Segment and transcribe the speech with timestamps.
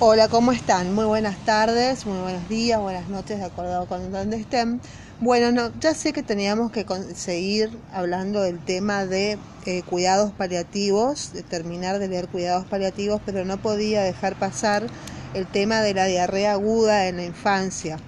[0.00, 0.94] Hola, ¿cómo están?
[0.94, 4.80] Muy buenas tardes, muy buenos días, buenas noches, de acuerdo con donde estén.
[5.18, 6.86] Bueno, no, ya sé que teníamos que
[7.16, 13.44] seguir hablando del tema de eh, cuidados paliativos, de terminar de leer cuidados paliativos, pero
[13.44, 14.86] no podía dejar pasar
[15.34, 17.98] el tema de la diarrea aguda en la infancia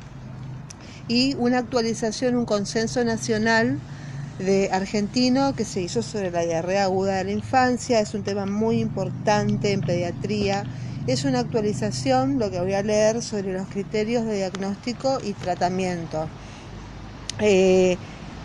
[1.08, 3.80] y una actualización, un consenso nacional
[4.38, 7.98] de argentino que se hizo sobre la diarrea aguda de la infancia.
[7.98, 10.66] Es un tema muy importante en pediatría
[11.06, 16.28] es una actualización, lo que voy a leer, sobre los criterios de diagnóstico y tratamiento.
[17.40, 17.96] Eh,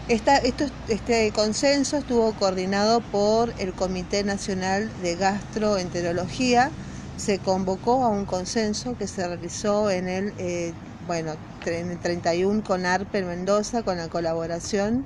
[0.08, 6.70] este consenso estuvo coordinado por el Comité Nacional de Gastroenterología.
[7.18, 10.74] Se convocó a un consenso que se realizó en el, eh,
[11.08, 11.34] bueno,
[11.66, 15.06] en el 31 con ARPE en Mendoza con la colaboración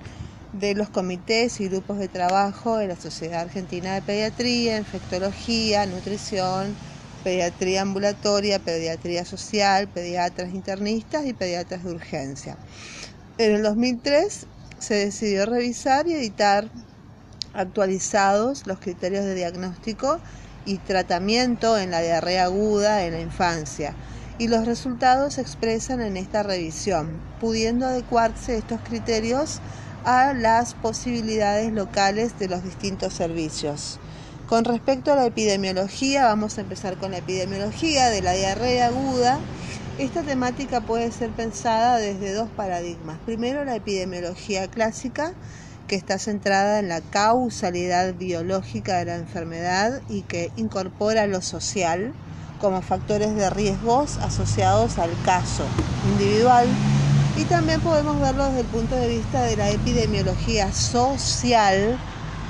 [0.52, 6.75] de los comités y grupos de trabajo de la Sociedad Argentina de Pediatría, Infectología, Nutrición,
[7.23, 12.57] pediatría ambulatoria, pediatría social, pediatras internistas y pediatras de urgencia.
[13.38, 14.45] En el 2003
[14.80, 16.69] se decidió revisar y editar
[17.53, 20.19] actualizados los criterios de diagnóstico
[20.66, 23.94] y tratamiento en la diarrea aguda en la infancia
[24.38, 29.59] y los resultados se expresan en esta revisión, pudiendo adecuarse estos criterios
[30.05, 33.99] a las posibilidades locales de los distintos servicios.
[34.50, 39.38] Con respecto a la epidemiología, vamos a empezar con la epidemiología de la diarrea aguda.
[40.00, 43.19] Esta temática puede ser pensada desde dos paradigmas.
[43.28, 45.33] Primero, la epidemiología clásica,
[45.88, 52.11] que está centrada en la causalidad biológica de la enfermedad y que incorpora lo social
[52.59, 55.63] como factores de riesgos asociados al caso
[56.13, 56.66] individual.
[57.38, 62.00] Y también podemos verlo desde el punto de vista de la epidemiología social,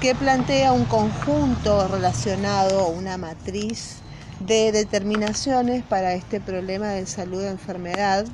[0.02, 3.98] que plantea un conjunto relacionado, una matriz
[4.40, 8.26] de determinaciones para este problema de salud e enfermedad,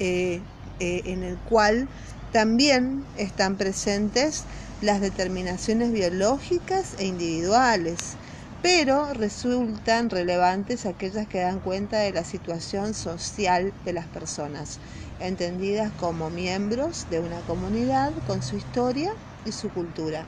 [0.00, 0.40] eh,
[0.80, 1.86] eh, en el cual
[2.32, 4.42] también están presentes
[4.80, 8.16] las determinaciones biológicas e individuales,
[8.62, 14.80] pero resultan relevantes aquellas que dan cuenta de la situación social de las personas,
[15.20, 19.12] entendidas como miembros de una comunidad con su historia
[19.44, 20.26] y su cultura.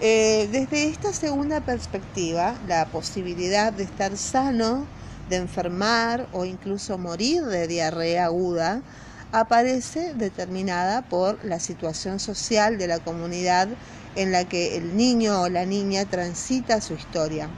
[0.00, 4.86] Eh, desde esta segunda perspectiva, la posibilidad de estar sano,
[5.28, 8.82] de enfermar o incluso morir de diarrea aguda
[9.32, 13.68] aparece determinada por la situación social de la comunidad
[14.16, 17.48] en la que el niño o la niña transita su historia.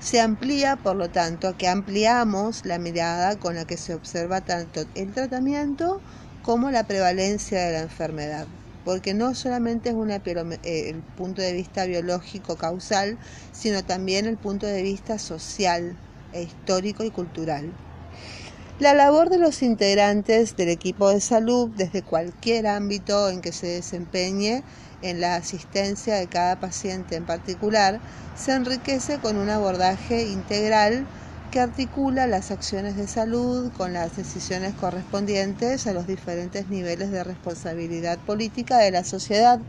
[0.00, 4.84] Se amplía, por lo tanto, que ampliamos la mirada con la que se observa tanto
[4.94, 6.00] el tratamiento
[6.42, 8.46] como la prevalencia de la enfermedad
[8.88, 13.18] porque no solamente es una, eh, el punto de vista biológico causal,
[13.52, 15.94] sino también el punto de vista social,
[16.32, 17.70] e histórico y cultural.
[18.80, 23.66] La labor de los integrantes del equipo de salud, desde cualquier ámbito en que se
[23.66, 24.62] desempeñe
[25.02, 28.00] en la asistencia de cada paciente en particular,
[28.38, 31.04] se enriquece con un abordaje integral
[31.50, 37.24] que articula las acciones de salud con las decisiones correspondientes a los diferentes niveles de
[37.24, 39.60] responsabilidad política de la sociedad.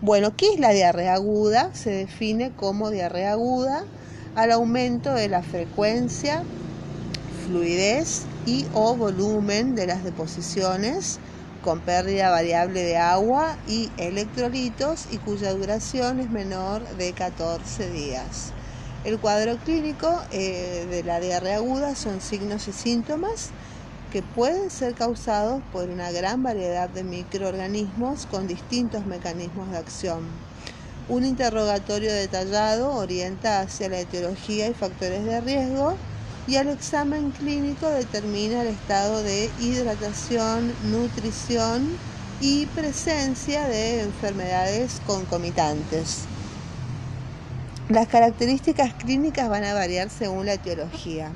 [0.00, 1.70] Bueno, ¿qué es la diarrea aguda?
[1.74, 3.84] Se define como diarrea aguda
[4.34, 6.42] al aumento de la frecuencia,
[7.46, 11.18] fluidez y o volumen de las deposiciones
[11.62, 18.52] con pérdida variable de agua y electrolitos y cuya duración es menor de 14 días.
[19.06, 23.50] El cuadro clínico eh, de la diarrea aguda son signos y síntomas
[24.12, 30.24] que pueden ser causados por una gran variedad de microorganismos con distintos mecanismos de acción.
[31.08, 35.94] Un interrogatorio detallado orienta hacia la etiología y factores de riesgo
[36.48, 41.96] y el examen clínico determina el estado de hidratación, nutrición
[42.40, 46.24] y presencia de enfermedades concomitantes.
[47.88, 51.30] Las características clínicas van a variar según la etiología.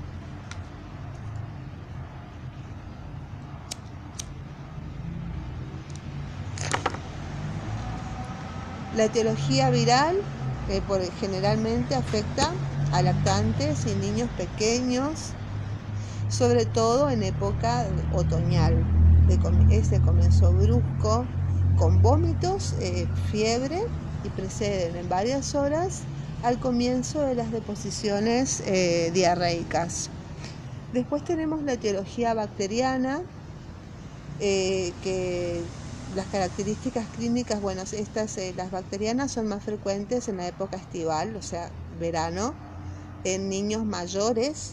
[8.97, 10.17] La etiología viral
[10.69, 10.83] eh,
[11.21, 12.51] generalmente afecta
[12.93, 15.31] a lactantes y niños pequeños,
[16.29, 18.75] sobre todo en época otoñal.
[19.71, 21.25] Ese comienzo brusco,
[21.79, 23.81] con vómitos, eh, fiebre
[24.25, 26.03] y preceden en varias horas
[26.43, 30.11] al comienzo de las deposiciones eh, diarreicas.
[30.93, 33.21] Después tenemos la etiología bacteriana,
[34.41, 35.63] eh, que
[36.17, 41.37] las características clínicas, bueno, estas, eh, las bacterianas son más frecuentes en la época estival,
[41.37, 42.55] o sea, verano,
[43.25, 44.73] en niños mayores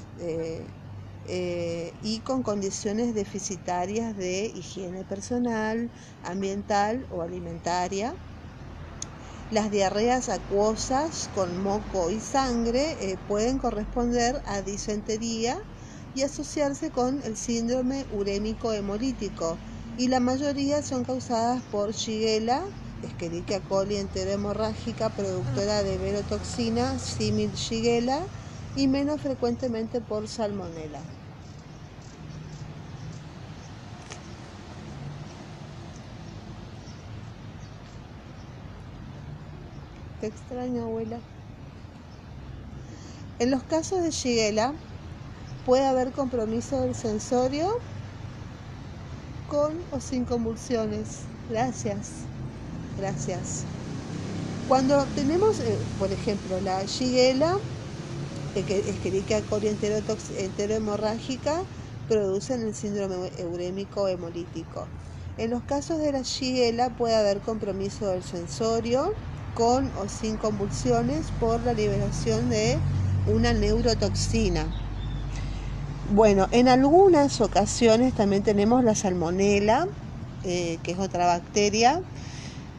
[2.02, 5.92] y con condiciones deficitarias de higiene personal,
[6.24, 8.16] ambiental o alimentaria.
[9.50, 15.58] Las diarreas acuosas con moco y sangre eh, pueden corresponder a disentería
[16.14, 19.62] y asociarse con el síndrome urémico hemolítico
[19.96, 22.64] y la mayoría son causadas por Shigella,
[23.02, 28.28] Escherichia coli enterohemorrágica productora de verotoxina, símil Shigella
[28.74, 31.17] y menos frecuentemente por Salmonella.
[40.20, 41.24] Te extraño, abuela.
[43.40, 44.76] En los casos de Shigella
[45.64, 47.70] puede haber compromiso del sensorio
[49.46, 51.30] con o sin convulsiones.
[51.48, 52.30] Gracias,
[52.96, 53.68] gracias.
[54.66, 57.58] Cuando tenemos, eh, por ejemplo, la Shigella,
[58.54, 61.68] eh, Escherichia coli enterohemorrágica,
[62.08, 64.92] producen el síndrome urémico hemolítico.
[65.38, 69.20] En los casos de la Shigella puede haber compromiso del sensorio
[69.58, 72.78] con o sin convulsiones por la liberación de
[73.26, 74.68] una neurotoxina.
[76.14, 79.88] Bueno, en algunas ocasiones también tenemos la salmonela,
[80.44, 82.02] eh, que es otra bacteria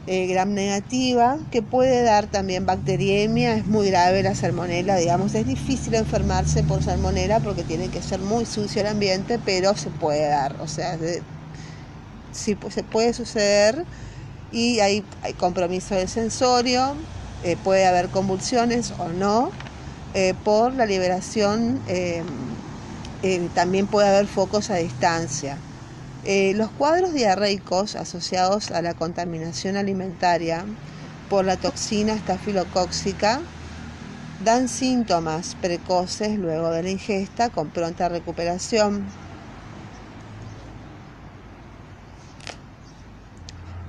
[0.06, 5.46] eh, gram negativa, que puede dar también bacteriemia, es muy grave la salmonela, digamos, es
[5.46, 10.28] difícil enfermarse por salmonela porque tiene que ser muy sucio el ambiente, pero se puede
[10.28, 10.96] dar, o sea,
[12.30, 13.84] sí, se puede suceder
[14.52, 15.04] y hay,
[15.38, 16.94] compromiso del sensorio,
[17.44, 19.50] eh, puede haber convulsiones o no,
[20.14, 22.22] eh, por la liberación eh,
[23.54, 25.56] también puede haber focos a distancia.
[26.54, 30.64] los cuadros diarreicos asociados a la contaminación alimentaria
[31.28, 33.40] por la toxina estafilocóxica
[34.44, 39.04] dan síntomas precoces luego de la ingesta con pronta recuperación.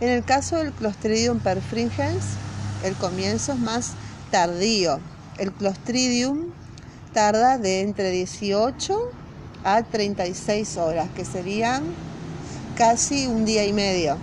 [0.02, 2.24] En el caso del Clostridium perfringens,
[2.86, 3.92] el comienzo es más
[4.32, 5.00] tardío.
[5.38, 6.46] El Clostridium
[7.14, 8.98] tarda de entre 18
[9.66, 11.84] a 36 horas, que serían
[12.78, 14.18] casi un día y medio.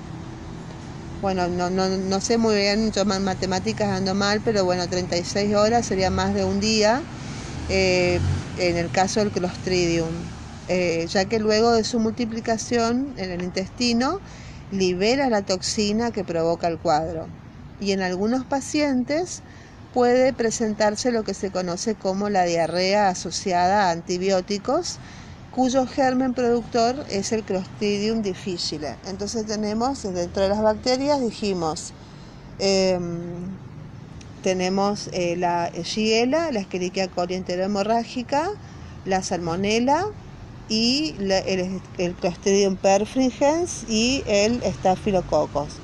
[1.21, 6.09] Bueno, no, sé muy bien, yo en matemáticas ando mal, pero bueno, 36 horas sería
[6.09, 7.03] más de un día
[7.69, 8.19] eh,
[8.59, 10.09] en el caso del Clostridium,
[10.69, 14.21] eh, ya que luego de su multiplicación en el intestino,
[14.71, 17.27] libera la toxina que provoca el cuadro.
[17.81, 19.43] Y en algunos pacientes
[19.93, 24.99] puede presentarse lo que se conoce como la diarrea asociada a antibióticos,
[25.55, 28.97] cuyo germen productor es el Clostridium difficile.
[29.07, 31.95] Entonces tenemos dentro de las bacterias, dijimos,
[32.59, 33.01] em,
[34.43, 38.51] tenemos eh, la Shigella, la Escherichia coli enterohemorrágica,
[39.07, 40.05] la Salmonella,
[40.69, 45.75] y el, el, Clostridium perfringens y el Staphylococcus.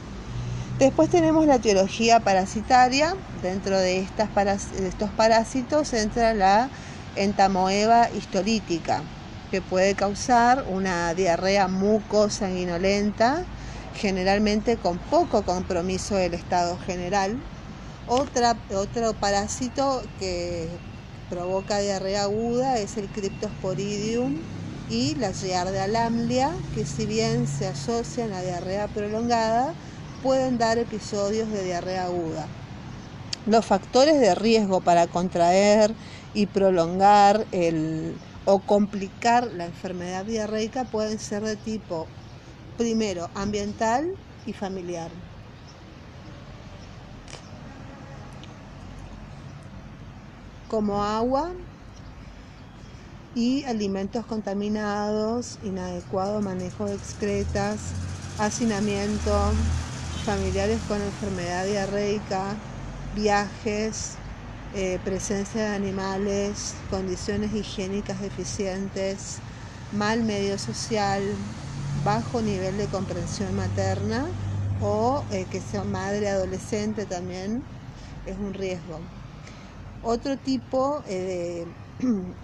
[0.78, 3.14] Después tenemos la etiología parasitaria.
[3.42, 6.68] Dentro de, estos parásitos entra la
[7.14, 9.02] entamoeba histolítica,
[9.50, 13.44] que puede causar una diarrea mucosanguinolenta,
[13.94, 17.36] generalmente con poco compromiso del estado general.
[18.08, 20.68] Otra, otro parásito que
[21.30, 24.38] provoca diarrea aguda es el Cryptosporidium
[24.92, 29.72] y la Giardia que si bien se asocian a diarrea prolongada,
[30.22, 32.46] pueden dar episodios de diarrea aguda.
[33.46, 35.94] Los factores de riesgo para contraer
[36.34, 42.06] y prolongar el, o complicar la enfermedad diarreica pueden ser de tipo,
[42.76, 44.06] primero, ambiental
[44.44, 45.10] y familiar.
[50.68, 51.50] Como agua,
[53.34, 57.80] y alimentos contaminados, inadecuado manejo de excretas,
[58.38, 59.32] hacinamiento,
[60.24, 62.56] familiares con enfermedad diarreica,
[63.16, 64.12] viajes,
[64.74, 69.38] eh, presencia de animales, condiciones higiénicas deficientes,
[69.92, 71.22] mal medio social,
[72.04, 74.26] bajo nivel de comprensión materna
[74.82, 77.62] o eh, que sea madre adolescente también
[78.26, 78.98] es un riesgo.
[80.04, 81.66] Otro tipo eh, de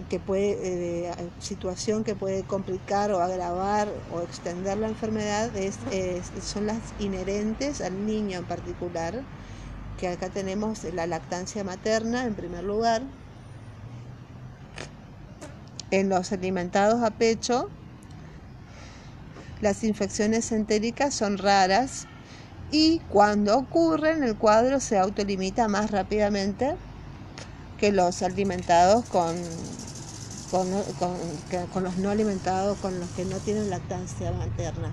[0.09, 5.77] que puede, eh, situación que puede complicar o agravar o extender la enfermedad es,
[6.43, 9.21] son las inherentes al niño en particular,
[9.97, 13.01] que acá tenemos la lactancia materna en primer lugar.
[15.91, 17.69] En los alimentados a pecho,
[19.61, 22.07] las infecciones entéricas son raras
[22.71, 26.75] y cuando ocurren el cuadro se autolimita más rápidamente
[27.79, 29.35] que los alimentados con,
[30.51, 34.91] con, los no alimentados, con los que no tienen lactancia materna.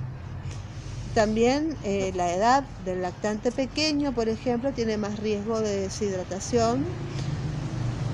[1.14, 6.84] También eh, la edad del lactante pequeño, por ejemplo, tiene más riesgo de deshidratación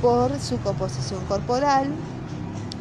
[0.01, 1.93] por su composición corporal.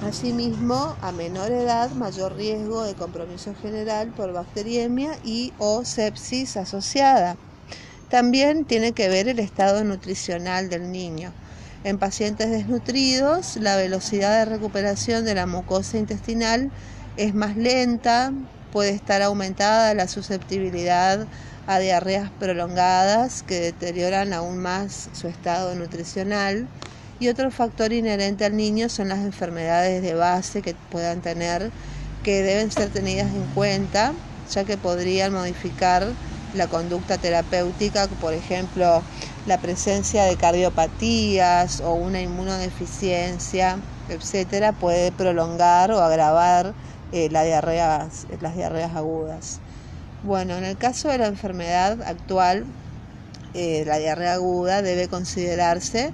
[0.07, 7.35] Asimismo, a menor edad, mayor riesgo de compromiso general por bacteriemia y o sepsis asociada.
[8.09, 11.31] También tiene que ver el estado nutricional del niño.
[11.83, 16.69] En pacientes desnutridos, la velocidad de recuperación de la mucosa intestinal
[17.17, 18.31] es más lenta,
[18.71, 21.25] puede estar aumentada la susceptibilidad
[21.65, 26.67] a diarreas prolongadas que deterioran aún más su estado nutricional.
[27.19, 31.71] Y otro factor inherente al niño son las enfermedades de base que puedan tener,
[32.23, 34.13] que deben ser tenidas en cuenta,
[34.53, 36.07] ya que podrían modificar
[36.55, 39.01] la conducta terapéutica, por ejemplo,
[39.45, 43.79] la presencia de cardiopatías o una inmunodeficiencia,
[44.09, 46.73] etcétera, puede prolongar o agravar
[47.11, 49.59] eh, las diarreas agudas.
[50.23, 52.65] Bueno, en el caso de la enfermedad actual,
[53.53, 56.13] eh, la diarrea aguda debe considerarse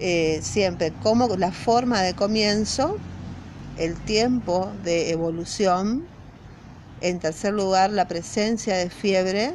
[0.00, 2.96] eh, siempre como la forma de comienzo,
[3.78, 6.02] el tiempo de evolución,
[7.02, 9.54] en tercer lugar la presencia de fiebre,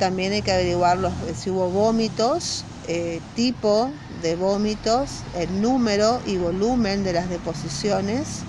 [0.00, 3.92] también hay que averiguar los, si hubo vómitos, eh, tipo
[4.22, 8.40] de vómitos, el número y volumen de las deposiciones,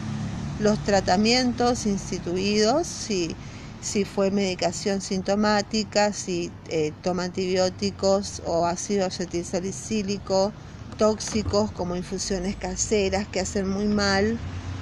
[0.60, 3.36] los tratamientos instituidos, si,
[3.84, 10.53] si fue medicación sintomática, si eh, toma antibióticos o ácido acetilsalicílico,
[10.98, 14.39] tóxicos como infusiones caseras que hacen muy mal,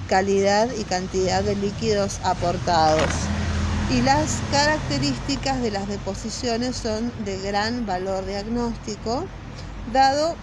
[0.07, 3.38] calidad y cantidad de líquidos aportados.
[3.91, 9.25] Y las características de las deposiciones son de gran valor diagnóstico,
[9.91, 10.35] dado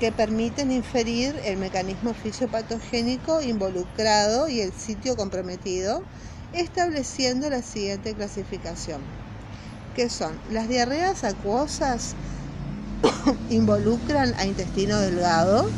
[0.00, 6.02] que permiten inferir el mecanismo fisiopatogénico involucrado y el sitio comprometido,
[6.52, 9.00] estableciendo la siguiente clasificación,
[9.94, 12.14] que son las diarreas acuosas
[13.50, 15.68] involucran a intestino delgado,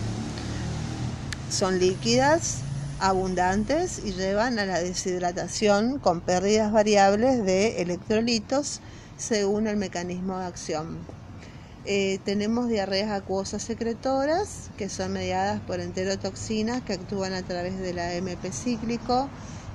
[1.50, 2.69] son líquidas,
[3.00, 8.80] abundantes y llevan a la deshidratación con pérdidas variables de electrolitos
[9.16, 10.98] según el mecanismo de acción.
[11.84, 17.98] Eh, tenemos diarreas acuosas secretoras que son mediadas por enterotoxinas que actúan a través del
[17.98, 19.28] AMP cíclico,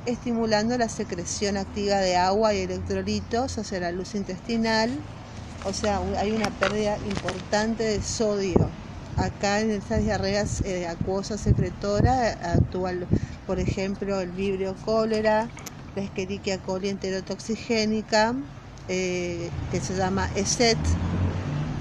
[0.06, 4.92] estimulando la secreción activa de agua y electrolitos hacia la luz intestinal
[5.66, 8.70] o sea, hay una pérdida importante de sodio.
[9.18, 13.08] Acá en estas diarreas eh, acuosas secretora actúan,
[13.46, 15.50] por ejemplo, el vibrio cólera,
[15.96, 18.36] la Escherichia coli enterotoxigénica,
[18.90, 20.78] eh, que se llama ESET.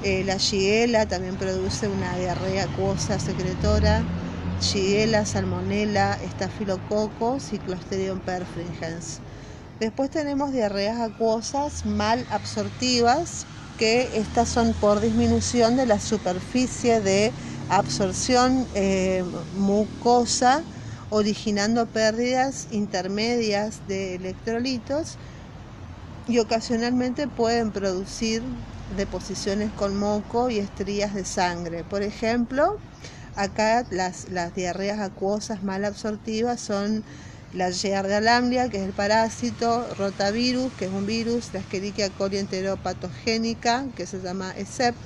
[0.05, 4.03] Eh, la Shigella también produce una diarrea acuosa secretora.
[4.61, 9.23] Shigella, Salmonella, Staphylococcus y Clostridium perfringens.
[9.81, 13.49] Después tenemos diarreas acuosas mal absortivas,
[13.79, 17.33] que estas son por disminución de la superficie de
[17.69, 19.25] absorción eh,
[19.57, 20.63] mucosa,
[21.11, 25.17] originando pérdidas intermedias de electrolitos
[26.29, 28.43] y ocasionalmente pueden producir
[28.97, 31.85] deposiciones con moco y estrías de sangre.
[31.85, 32.77] Por ejemplo,
[33.37, 37.05] acá las, las diarreas acuosas mal absortivas son
[37.55, 42.39] la Giardia lamblia, que es el parásito, rotavirus, que es un virus, la Escherichia coli
[42.39, 44.97] enteropatogénica, que se llama ESEP,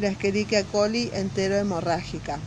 [0.00, 2.38] la Escherichia coli enterohemorrágica.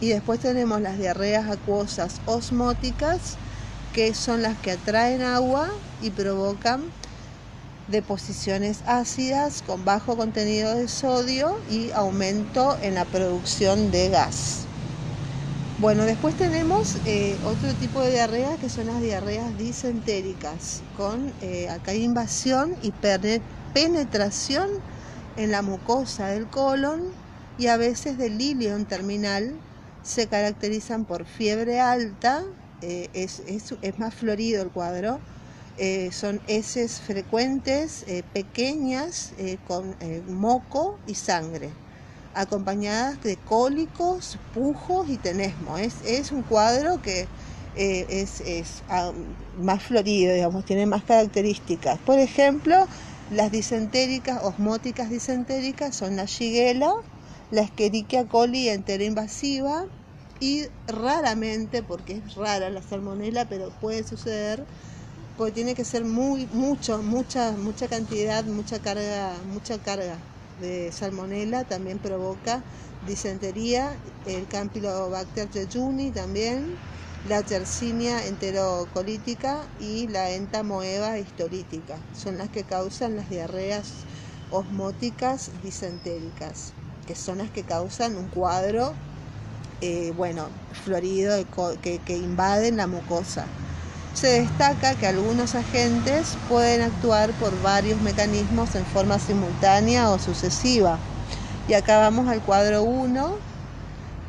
[0.00, 3.36] Y después tenemos las diarreas acuosas osmóticas,
[3.94, 5.68] que son las que atraen agua
[6.00, 6.80] y provocan
[7.88, 14.71] deposiciones ácidas con bajo contenido de sodio y aumento en la producción de gas.
[15.82, 21.68] Bueno, después tenemos eh, otro tipo de diarrea que son las diarreas disentéricas, con eh,
[21.70, 22.92] acá invasión y
[23.72, 24.68] penetración
[25.36, 27.00] en la mucosa del colon
[27.58, 29.56] y a veces del ilion terminal.
[30.04, 32.44] Se caracterizan por fiebre alta,
[32.80, 33.42] eh, es,
[33.98, 35.18] más florido el cuadro,
[36.12, 39.32] son heces frecuentes, pequeñas,
[39.66, 39.96] con
[40.28, 41.81] moco y sangre
[42.34, 45.78] acompañadas de cólicos, pujos y tenesmo.
[45.78, 47.26] Es, un cuadro que
[47.76, 49.12] eh, es, ah,
[49.60, 51.98] más florido, digamos, tiene más características.
[52.00, 52.76] Por ejemplo,
[53.30, 56.90] las disentéricas, osmóticas disentéricas son la shigella,
[57.50, 59.84] la Escherichia coli entera invasiva
[60.40, 64.64] y raramente, porque es rara la salmonela, pero puede suceder,
[65.38, 70.16] porque tiene que ser muy, mucho, mucha, mucha cantidad, mucha carga, mucha carga
[70.60, 72.62] de salmonela también provoca
[73.06, 76.76] disentería, el Campylobacter jejuni también,
[77.28, 81.96] la Yersinia enterocolítica y la entamoeba histolítica.
[82.16, 83.92] Son las que causan las diarreas
[84.50, 86.72] osmóticas disentéricas,
[87.06, 88.92] que son las que causan un cuadro,
[89.80, 90.48] eh, bueno,
[90.84, 91.34] florido
[91.82, 93.46] que, que invaden la mucosa.
[94.14, 100.98] Se destaca que algunos agentes pueden actuar por varios mecanismos en forma simultánea o sucesiva.
[101.66, 103.34] Y acá vamos al cuadro 1,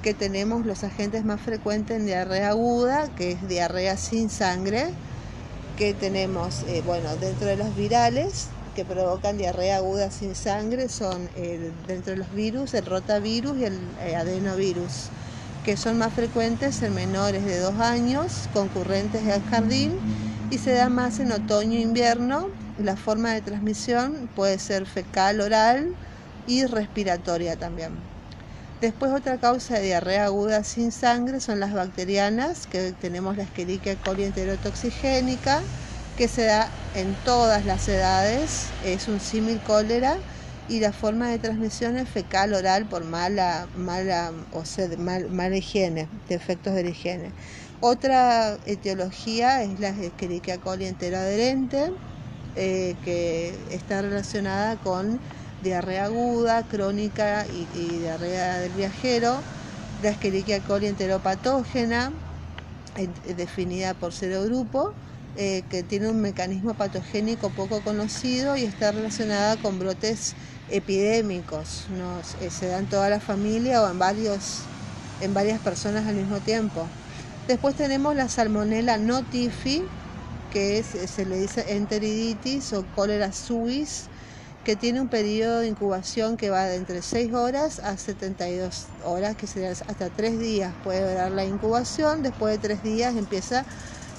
[0.01, 4.89] que tenemos los agentes más frecuentes en diarrea aguda, que es diarrea sin sangre,
[5.77, 11.29] que tenemos, eh, bueno, dentro de los virales que provocan diarrea aguda sin sangre son
[11.87, 15.09] dentro de los virus, el rotavirus y el eh, adenovirus
[15.63, 19.93] que son más frecuentes en menores de dos años, concurrentes al jardín
[20.49, 22.45] y se da más en otoño e invierno.
[22.77, 25.87] La forma de transmisión puede ser fecal oral
[26.45, 27.93] y respiratoria también.
[28.81, 33.95] Después otra causa de diarrea aguda sin sangre son las bacterianas, que tenemos la Escherichia
[33.95, 35.61] coli enterotoxigénica,
[36.15, 40.23] que se da en todas las edades, es un símil cólera
[40.69, 46.07] y la forma de transmisión es fecal oral por mala, mala, o sea, mala higiene,
[46.29, 47.31] defectos de higiene.
[47.81, 51.91] Otra etiología es la Escherichia coli enteroadherente,
[52.55, 55.19] eh, que está relacionada con
[55.63, 59.37] diarrea aguda, crónica y, diarrea del viajero,
[60.01, 62.13] la Escherichia coli enteropatógena,
[63.35, 64.93] definida por serogrupo,
[65.35, 70.35] eh, que tiene un mecanismo patogénico poco conocido y está relacionada con brotes
[70.73, 71.85] epidémicos,
[72.41, 74.61] eh, se dan toda la familia o en, varios,
[75.21, 76.87] en varias personas al mismo tiempo.
[77.47, 79.83] Después tenemos la salmonella notifi,
[80.51, 84.05] que es, se le dice enteriditis o cólera suis,
[84.63, 89.35] que tiene un periodo de incubación que va de entre 6 horas a 72 horas,
[89.35, 93.65] que sería hasta 3 días puede durar la incubación, después de 3 días empieza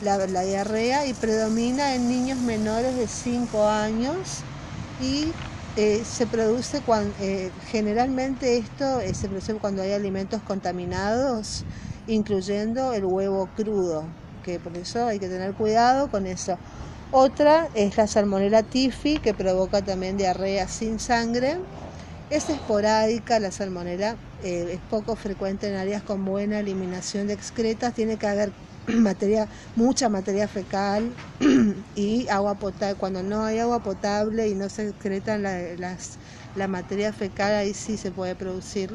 [0.03, 4.45] la, la diarrea y predomina en niños menores de 5 años
[5.01, 5.33] y
[5.77, 11.67] eh, se produce cuando, eh, generalmente esto eh, se produce cuando hay alimentos contaminados,
[12.07, 16.61] incluyendo el huevo crudo, que por eso hay que tener cuidado con eso.
[17.11, 21.59] Otra es la salmonella tifi, que provoca también diarrea sin sangre.
[22.29, 28.19] Es esporádica la salmonella, es poco frecuente en áreas con buena eliminación de excretas, tiene
[28.19, 28.55] que haber
[29.01, 31.11] materia, mucha materia fecal
[31.97, 32.97] y agua potable.
[32.97, 36.19] Cuando no hay agua potable y no se excretan la, las,
[36.57, 38.91] la materia fecal, ahí sí se puede producir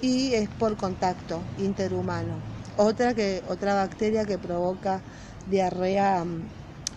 [0.00, 2.34] y es por contacto interhumano.
[2.76, 5.00] Otra, que, otra bacteria que provoca
[5.46, 6.42] diarrea mm,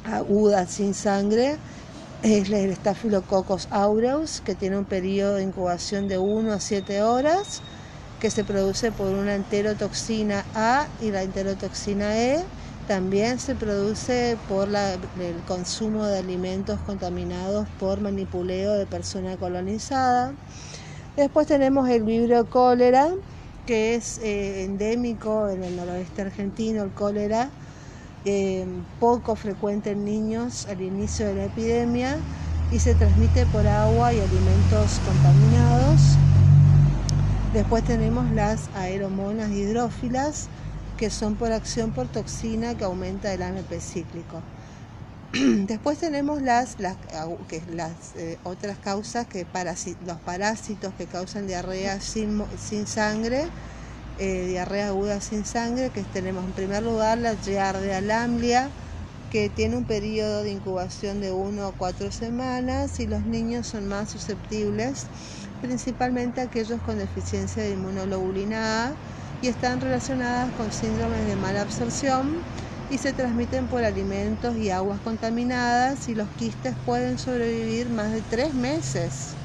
[0.06, 1.58] aguda sin sangre
[2.24, 7.62] es el Staphylococcus aureus, que tiene un periodo de incubación de 1 a 7 horas
[8.26, 12.44] que se produce por una enterotoxina A y la enterotoxina E
[12.88, 20.34] también se produce por el consumo de alimentos contaminados por manipuleo de persona colonizada.
[21.16, 23.10] Después tenemos el vibrio cólera,
[23.68, 27.52] que es eh, endémico en el noroeste argentino, el cólera,
[28.26, 28.66] eh,
[29.00, 32.18] poco frecuente en niños al inicio de la epidemia
[32.72, 36.25] y se transmite por agua y alimentos contaminados.
[37.56, 40.50] Después tenemos las aeromonas hidrófilas,
[40.98, 44.42] que son por acción por toxina que aumenta el AMP cíclico.
[45.66, 46.98] Después tenemos las, las,
[47.74, 49.48] las eh, otras causas, que
[50.06, 53.46] los parásitos que causan diarrea sin, sin sangre,
[54.20, 58.68] eh, diarrea aguda sin sangre, que tenemos en primer lugar la Giardia lamblia,
[59.32, 63.88] que tiene un periodo de incubación de 1 a 4 semanas y los niños son
[63.88, 65.06] más susceptibles
[65.60, 68.98] principalmente aquellos con deficiencia de inmunoglobulina A
[69.40, 72.46] y están relacionadas con síndromes de mala absorción
[72.88, 78.24] y se transmiten por alimentos y aguas contaminadas y los quistes pueden sobrevivir más de
[78.24, 79.40] tres meses.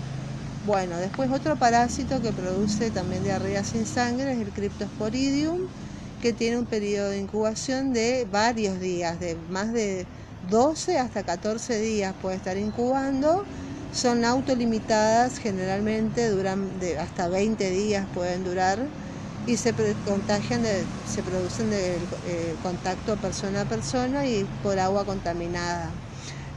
[0.62, 5.70] Bueno, después otro parásito que produce también diarrea sin sangre es el Cryptosporidium,
[6.18, 10.10] que tiene un periodo de incubación de varios días, de más de
[10.42, 13.48] 12 hasta 14 días puede estar incubando
[13.90, 18.92] son autolimitadas, generalmente duran de hasta 20 días pueden durar
[19.46, 19.74] y se
[20.04, 20.64] contagian,
[21.04, 25.90] se producen de eh, contacto persona a persona y por agua contaminada.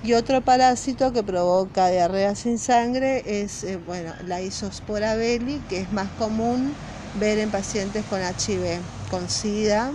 [0.02, 5.80] Y otro parásito que provoca diarrea sin sangre es eh, bueno, la isospora belli, que
[5.80, 6.78] es más común
[7.14, 9.94] ver en pacientes con HIV, con SIDA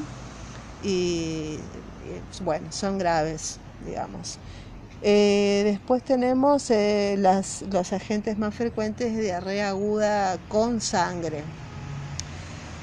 [0.81, 1.59] y,
[2.01, 4.39] y bueno, son graves, digamos.
[5.01, 11.43] Eh, después tenemos eh, los agentes más frecuentes de diarrea aguda con sangre.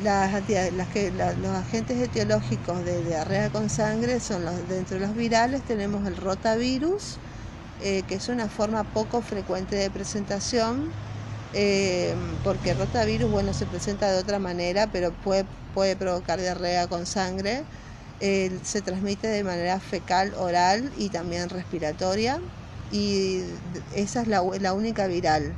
[0.04, 5.62] Las, que, los agentes etiológicos de diarrea con sangre son los, dentro de los virales
[5.64, 7.18] tenemos el rotavirus,
[7.82, 10.92] eh, que es una forma poco frecuente de presentación,
[12.44, 17.06] porque el rotavirus bueno, se presenta de otra manera, pero puede, puede provocar diarrea con
[17.06, 17.64] sangre
[18.20, 22.40] se transmite de manera fecal, oral y también respiratoria
[22.92, 23.42] y
[23.96, 24.42] esa es la,
[24.74, 25.52] única viral.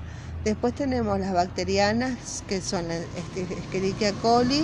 [0.43, 4.63] Después tenemos las bacterianas que son la este, Escherichia coli,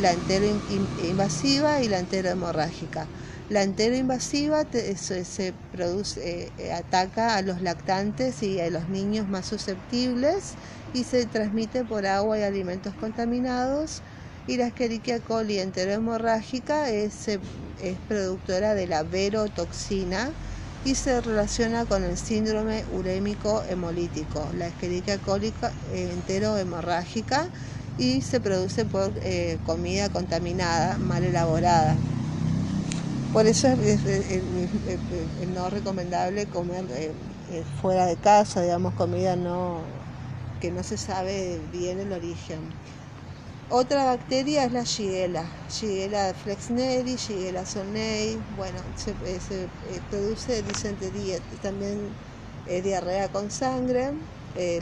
[0.00, 3.06] la enteroinvasiva y la enterohemorrágica.
[3.50, 10.54] La enteroinvasiva se, produce, eh, ataca a los lactantes y a los niños más susceptibles
[10.92, 14.02] y se transmite por agua y alimentos contaminados
[14.48, 17.38] y la Escherichia coli enterohemorrágica es, es
[18.08, 20.30] productora de la verotoxina
[20.86, 25.52] y se relaciona con el síndrome urémico hemolítico, la Escherichia coli
[25.92, 27.46] enterohemorrágica
[27.98, 31.94] y se produce por eh, comida contaminada, mal elaborada.
[33.34, 34.00] Por eso es,
[35.54, 37.12] no recomendable comer eh,
[37.52, 39.80] eh, fuera de casa, digamos, comida no,
[40.62, 42.60] que no se sabe bien el origen.
[43.70, 51.40] Otra bacteria es la Shigella, Shigella flexneri, Shigella sonei, bueno, se, eh, eh, produce disentería,
[51.60, 52.18] también
[52.64, 54.12] eh, diarrea con sangre,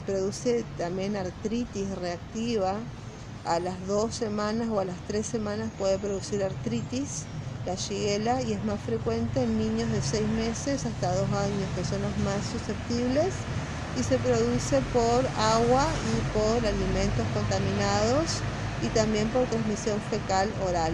[0.05, 2.93] produce también artritis reactiva,
[3.43, 7.31] a las dos semanas o a las tres semanas puede producir artritis,
[7.65, 11.85] la Shigella, y es más frecuente en niños de seis meses hasta dos años, que
[11.85, 13.49] son los más susceptibles,
[13.93, 18.47] y se produce por agua y por alimentos contaminados
[18.83, 20.93] y también por transmisión fecal oral.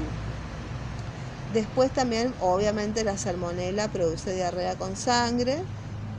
[1.53, 5.59] Después también, obviamente, la salmonela produce diarrea con sangre.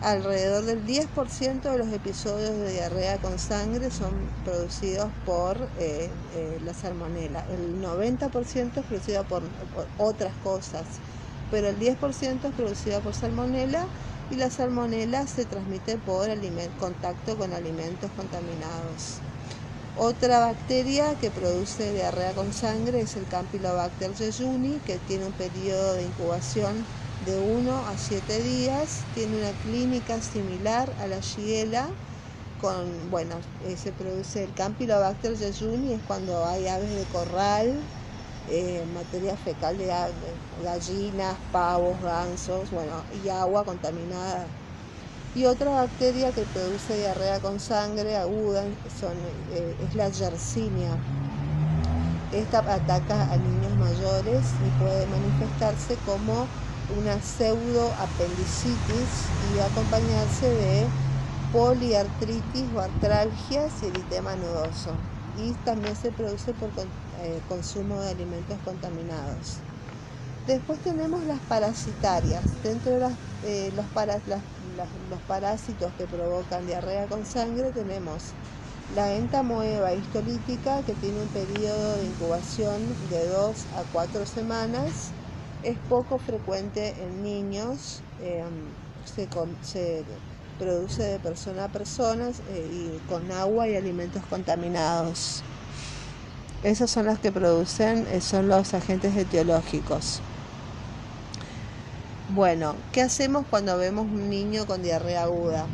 [0.02, 4.12] Alrededor del 10% de los episodios de diarrea con sangre son
[4.44, 7.46] producidos por eh, eh, la salmonela.
[7.50, 10.84] El 90% es producido por, por, otras cosas,
[11.50, 13.86] pero el 10% es producido por salmonela
[14.30, 16.28] y la salmonela se transmite por
[16.80, 19.20] contacto con alimentos contaminados.
[19.96, 25.94] Otra bacteria que produce diarrea con sangre es el Campylobacter jejuni, que tiene un periodo
[25.94, 31.96] de incubación de 1 a 7 días, tiene una clínica similar a la Shigella,
[32.58, 37.92] con, bueno, eh, se produce el Campylobacter jejuni, es cuando hay aves de corral,
[38.48, 39.88] eh, materia fecal de
[40.64, 44.48] gallinas, pavos, gansos, bueno, y agua contaminada
[45.36, 48.64] y otra bacteria que produce diarrea con sangre aguda
[49.00, 49.14] son,
[49.52, 50.98] eh, es la Yersinia.
[52.32, 56.48] Esta ataca a niños mayores y puede manifestarse como
[57.00, 60.88] una pseudoapendicitis y acompañarse de
[61.52, 64.92] poliartritis o artralgias y eritema nudoso.
[65.36, 66.70] Y también se produce por
[67.20, 69.60] eh, consumo de alimentos contaminados.
[70.46, 72.44] Después tenemos las parasitarias.
[72.62, 73.14] Dentro de las,
[73.46, 73.86] eh, los,
[75.10, 78.34] los parásitos que provocan diarrea con sangre tenemos
[78.96, 85.12] la entamoeba histolítica que tiene un periodo de incubación de 2 a 4 semanas.
[85.64, 88.52] Es poco frecuente en niños, em,
[89.06, 90.04] se,
[90.60, 95.42] produce de persona a persona eh, y con agua y alimentos contaminados.
[96.64, 100.22] Esas son las que producen, eh, son los agentes etiológicos.
[102.34, 105.68] Bueno, ¿qué hacemos cuando vemos un niño con diarrea aguda?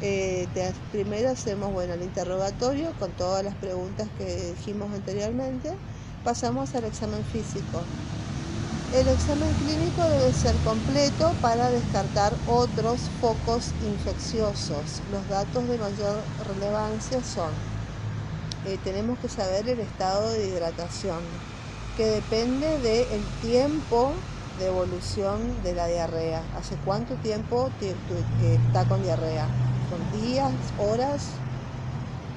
[0.00, 0.48] Eh,
[0.90, 5.72] primero hacemos bueno, el interrogatorio con todas las preguntas que dijimos anteriormente.
[6.24, 7.92] Pasamos al examen físico.
[8.90, 15.04] El examen clínico debe ser completo para descartar otros focos infecciosos.
[15.12, 16.16] Los datos de mayor
[16.48, 17.52] relevancia son,
[18.64, 21.44] eh, tenemos que saber el estado de hidratación,
[21.96, 24.24] que depende del tiempo
[24.60, 26.42] de evolución de la diarrea.
[26.56, 29.46] ¿Hace cuánto tiempo está con diarrea?
[29.90, 31.22] ¿Con días, horas?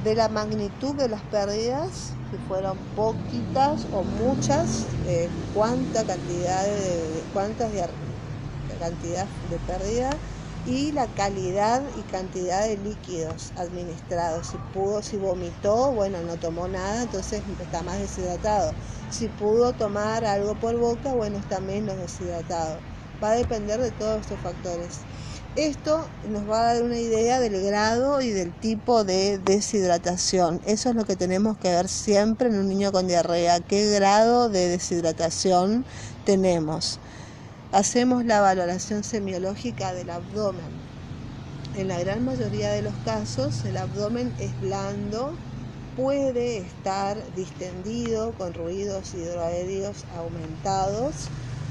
[0.04, 7.24] De la magnitud de las pérdidas, si fueron poquitas o muchas, eh, cuánta cantidad de,
[7.34, 7.72] cuántas
[8.80, 10.10] cantidad de pérdida
[10.66, 14.48] y la calidad y cantidad de líquidos administrados.
[14.48, 18.74] Si pudo, si vomitó, bueno, no tomó nada, entonces está más deshidratado.
[19.10, 22.80] Si pudo tomar algo por boca, bueno, está menos deshidratado.
[23.22, 25.02] Va a depender de todos estos factores.
[25.56, 30.60] Esto nos va a dar una idea del grado y del tipo de deshidratación.
[30.66, 33.60] Eso es lo que tenemos que ver siempre en un niño con diarrea.
[33.60, 35.86] ¿Qué grado de deshidratación
[36.26, 37.00] tenemos?
[37.74, 40.84] Hacemos la valoración semiológica del abdomen.
[41.76, 45.34] En la gran mayoría de los casos el abdomen es blando,
[45.98, 51.30] puede estar distendido con ruidos hidroaéreos aumentados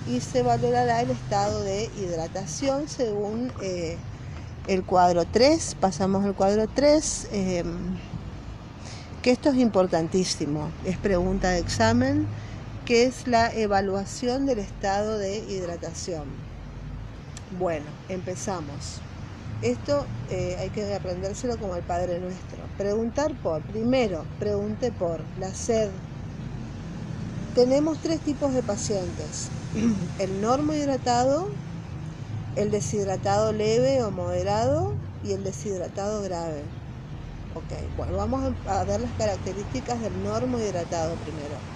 [0.08, 3.96] y se valorará el estado de hidratación según eh,
[4.66, 5.76] el cuadro 3.
[5.80, 7.96] Pasamos al cuadro 3, em,
[9.22, 12.26] que esto es importantísimo, es pregunta de examen,
[12.84, 16.24] que es la evaluación del estado de hidratación.
[17.58, 19.00] Bueno, empezamos.
[19.62, 22.58] Esto eh, hay que aprendérselo como el Padre Nuestro.
[22.76, 25.90] Preguntar por, primero, pregunte por la sed.
[27.54, 29.50] Tenemos tres tipos de pacientes.
[30.18, 31.48] El normo hidratado,
[32.56, 34.92] el deshidratado leve o moderado
[35.22, 36.62] y el deshidratado grave.
[37.54, 41.71] Ok, bueno, vamos a ver las características del normo hidratado primero.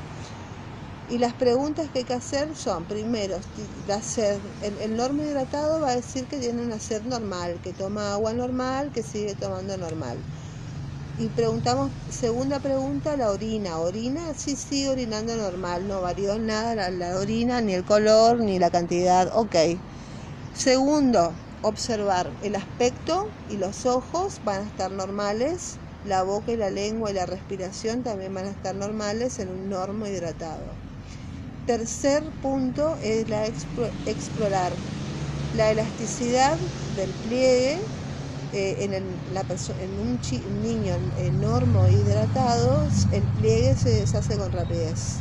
[1.09, 3.39] Y las preguntas que hay que hacer son, primero,
[3.87, 4.43] la sed.
[4.61, 8.33] El, el normo hidratado va a decir que tiene una sed normal, que toma agua
[8.35, 10.27] normal, que sigue tomando normal.
[11.17, 13.79] Y preguntamos, segunda pregunta, la orina.
[13.79, 14.35] ¿Orina?
[14.35, 18.71] Sí, sí, orinando normal, no varió nada la, la orina, ni el color, ni la
[18.71, 19.31] cantidad.
[19.37, 19.55] Ok.
[20.53, 26.71] Segundo, observar el aspecto y los ojos van a estar normales, la boca y la
[26.71, 30.86] lengua y la respiración también van a estar normales en un normo hidratado.
[31.67, 34.71] Tercer punto es la explorar
[35.57, 36.57] la elasticidad
[36.95, 37.81] del pliegue
[38.53, 38.95] eh, en,
[39.99, 40.21] un,
[40.63, 40.95] niño
[41.41, 45.19] normo hidratado, el pliegue se deshace con rapidez,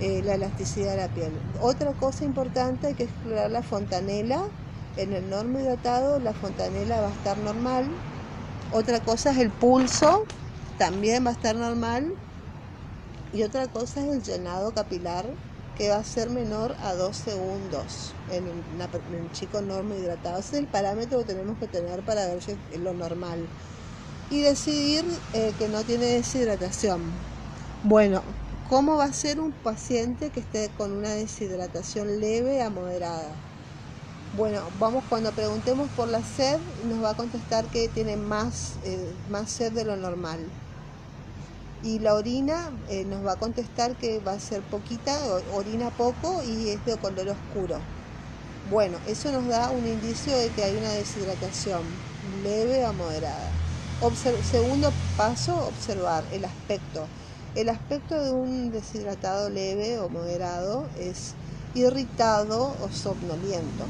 [0.00, 1.32] eh, la elasticidad de la piel.
[1.60, 4.44] Otra cosa importante hay que explorar la fontanela.
[4.96, 7.90] En el normo hidratado la fontanela va a estar normal.
[8.72, 10.26] Otra cosa es el pulso,
[10.78, 12.14] también va a estar normal.
[13.32, 15.26] Y otra cosa es el llenado capilar
[15.76, 20.38] que va a ser menor a 2 segundos en, un chico normo hidratado.
[20.38, 23.46] Ese es el parámetro que tenemos que tener para ver si es lo normal.
[24.30, 25.04] Y decidir
[25.34, 27.02] eh, que no tiene deshidratación.
[27.84, 28.22] Bueno,
[28.68, 33.32] ¿cómo va a ser un paciente que esté con una deshidratación leve a moderada?
[34.36, 36.58] Bueno, vamos cuando preguntemos por la sed,
[36.88, 40.38] nos va a contestar que tiene más, eh, más sed de lo normal
[41.82, 45.12] y la orina eh, nos va a contestar que va a ser poquita,
[45.52, 47.76] orina poco y es de color oscuro.
[48.70, 51.82] Bueno, eso nos da un indicio de que hay una deshidratación
[52.42, 53.50] leve a moderada.
[54.42, 57.06] segundo paso, observar el aspecto.
[57.54, 61.34] El aspecto de un deshidratado leve o moderado es
[61.74, 63.84] irritado o somnoliento.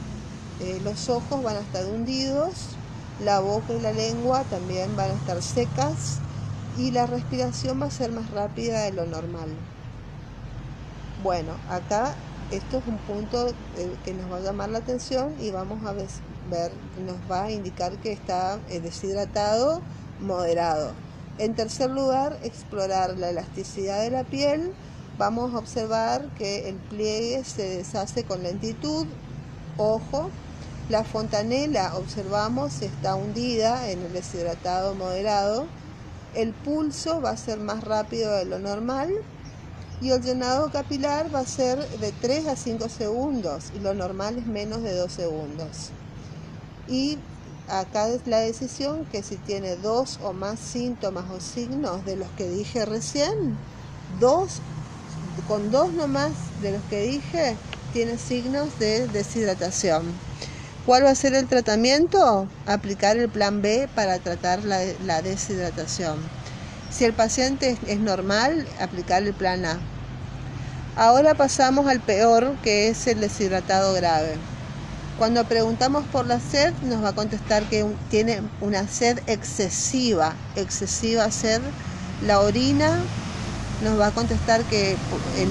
[0.58, 2.80] Eh, los ojos van a estar hundidos,
[3.18, 6.24] la boca y la lengua también van a estar secas,
[6.76, 9.48] y la respiración va a ser más rápida de lo normal.
[11.22, 12.14] Bueno, acá
[12.50, 13.54] esto es un punto eh,
[14.04, 16.08] que nos va a llamar la atención y vamos a ver,
[17.06, 19.80] nos va a indicar que está eh, deshidratado,
[20.20, 20.92] moderado.
[21.38, 24.72] En tercer lugar, explorar la elasticidad de la piel.
[25.18, 29.06] Vamos a observar que el pliegue se deshace con lentitud.
[29.76, 30.30] Ojo,
[30.88, 35.66] la fontanela, observamos, está hundida en el deshidratado moderado
[36.34, 39.10] el pulso va a ser más rápido de lo normal
[40.00, 44.38] y el llenado capilar va a ser de 3 a 5 segundos y lo normal
[44.38, 45.90] es menos de 2 segundos.
[46.88, 47.18] Y
[47.68, 52.28] acá es la decisión que si tiene dos o más síntomas o signos de los
[52.30, 53.56] que dije recién,
[54.18, 54.60] dos,
[55.46, 57.56] con dos nomás de los que dije,
[57.92, 60.02] tiene signos de deshidratación.
[60.84, 62.48] ¿Cuál va a ser el tratamiento?
[62.66, 66.16] Aplicar el plan B para tratar la, deshidratación.
[66.90, 69.78] Si el paciente es, normal, aplicar el plan A.
[70.96, 74.34] Ahora pasamos al peor, que es el deshidratado grave.
[75.18, 81.30] Cuando preguntamos por la sed, nos va a contestar que tiene una sed excesiva, excesiva
[81.30, 81.60] sed.
[82.26, 82.98] La orina
[83.84, 84.96] nos va a contestar que eh,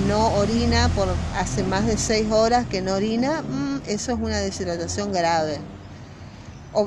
[0.07, 3.41] no orina por hace más de seis horas que no orina.
[3.87, 5.59] Eso es una deshidratación grave.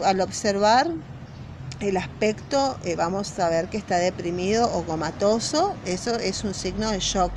[0.05, 0.91] al observar
[1.81, 6.91] el aspecto, eh, vamos a ver que está deprimido o comatoso, eso es un signo
[6.91, 7.33] de shock.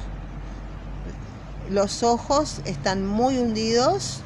[1.69, 4.21] Los ojos están muy hundidos,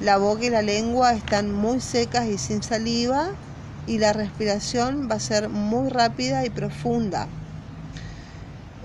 [0.00, 3.28] la boca y la lengua están muy secas y sin saliva
[3.86, 7.28] y la respiración va a ser muy rápida y profunda.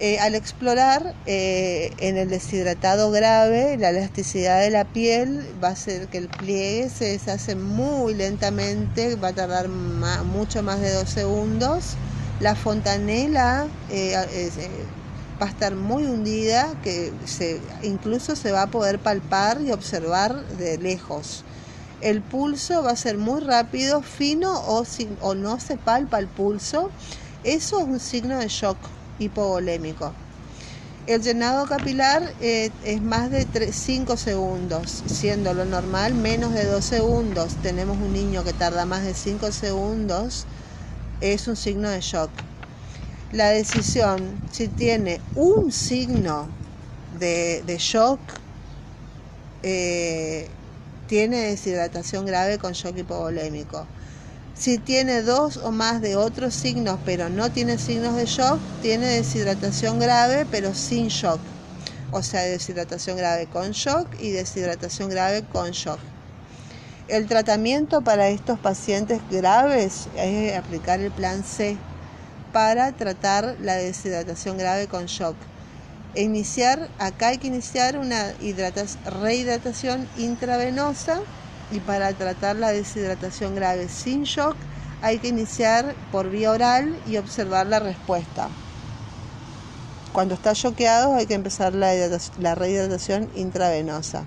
[0.03, 5.71] Eh, al explorar eh, en el deshidratado grave, la elasticidad de la piel va a
[5.73, 11.07] hacer que el pliegue se deshace muy lentamente, va a tardar mucho más de dos
[11.07, 11.93] segundos.
[12.39, 14.15] La fontanela, eh,
[15.39, 20.47] va a estar muy hundida, que se, incluso se va a poder palpar y observar
[20.57, 21.43] de lejos.
[22.01, 24.83] El pulso va a ser muy rápido, fino o,
[25.21, 26.89] o no se palpa el pulso.
[27.43, 28.79] Eso es un signo de shock
[29.21, 30.13] hipovolémico.
[31.07, 36.85] El llenado capilar eh, es más de 5 segundos, siendo lo normal menos de 2
[36.85, 37.55] segundos.
[37.63, 40.45] Tenemos un niño que tarda más de 5 segundos,
[41.19, 42.29] es un signo de shock.
[43.31, 46.47] La decisión, si tiene un signo
[47.17, 48.19] de, shock,
[49.63, 50.49] eh,
[51.07, 53.87] tiene deshidratación grave con shock hipovolémico.
[54.61, 59.07] Si tiene dos o más de otros signos, pero no tiene signos de shock, tiene
[59.07, 61.39] deshidratación grave, pero sin shock.
[62.11, 65.97] O sea, deshidratación grave con shock y deshidratación grave con shock.
[67.07, 71.75] El tratamiento para estos pacientes graves es aplicar el plan C
[72.53, 75.35] para tratar la deshidratación grave con shock.
[76.13, 78.31] iniciar, acá hay que iniciar una
[79.23, 81.19] rehidratación intravenosa
[81.71, 84.55] y para tratar la deshidratación grave sin shock
[85.01, 88.49] hay que iniciar por vía oral y observar la respuesta.
[90.13, 91.93] Cuando está choqueado hay que empezar la,
[92.39, 94.25] la rehidratación intravenosa.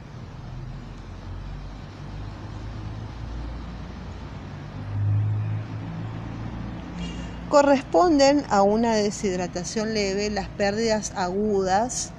[7.50, 12.10] Corresponden a una deshidratación leve las pérdidas agudas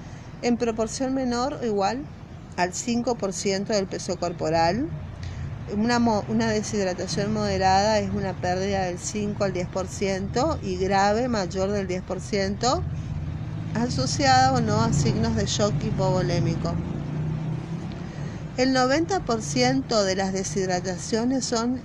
[0.41, 2.05] en proporción menor o igual
[2.55, 4.87] al 5% del peso corporal
[5.73, 12.81] una, deshidratación moderada es una pérdida del 5 al 10% y grave mayor del 10%,
[13.75, 16.73] asociada o no a signos de shock hipovolémico.
[18.57, 21.81] El 90% de las deshidrataciones son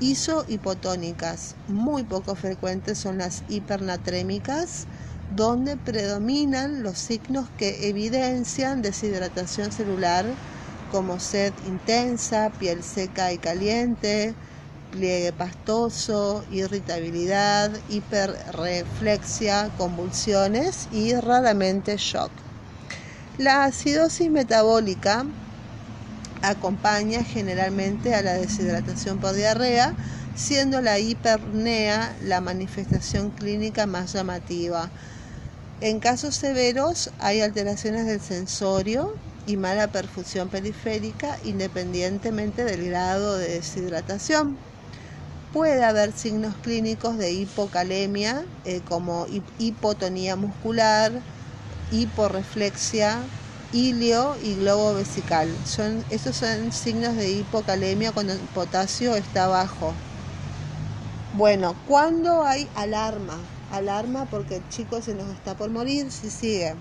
[0.00, 4.86] isohipotónicas, muy poco frecuentes son las hipernatrémicas,
[5.36, 10.26] donde predominan los signos que evidencian deshidratación celular
[10.90, 14.34] como sed intensa, piel seca y caliente,
[14.90, 22.30] pliegue pastoso, irritabilidad, hiperreflexia, convulsiones y raramente shock.
[23.38, 25.24] La acidosis metabólica
[26.42, 29.94] acompaña generalmente a la deshidratación por diarrea,
[30.34, 34.90] siendo la hipernea la manifestación clínica más llamativa.
[35.80, 39.14] En casos severos hay alteraciones del sensorio,
[39.50, 44.56] y mala perfusión periférica independientemente del grado de deshidratación.
[45.52, 49.26] Puede haber signos clínicos de hipocalemia eh, como
[49.58, 51.10] hipotonía muscular,
[51.90, 53.18] hiporreflexia,
[53.72, 55.48] ilio y globo vesical.
[55.66, 59.92] Son, estos son signos de hipocalemia cuando el potasio está bajo.
[61.32, 63.38] Bueno, cuando hay alarma,
[63.72, 66.74] alarma porque el chico se nos está por morir si sigue.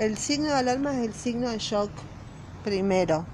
[0.00, 1.90] El signo de alarma es el signo de shock,
[2.64, 3.26] primero.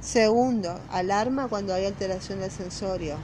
[0.00, 3.14] Segundo, alarma cuando hay alteración del sensorio.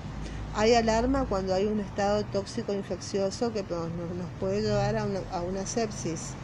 [0.55, 3.91] Hay alarma cuando hay un estado tóxico infeccioso que nos,
[4.39, 6.35] puede llevar a una, a una sepsis.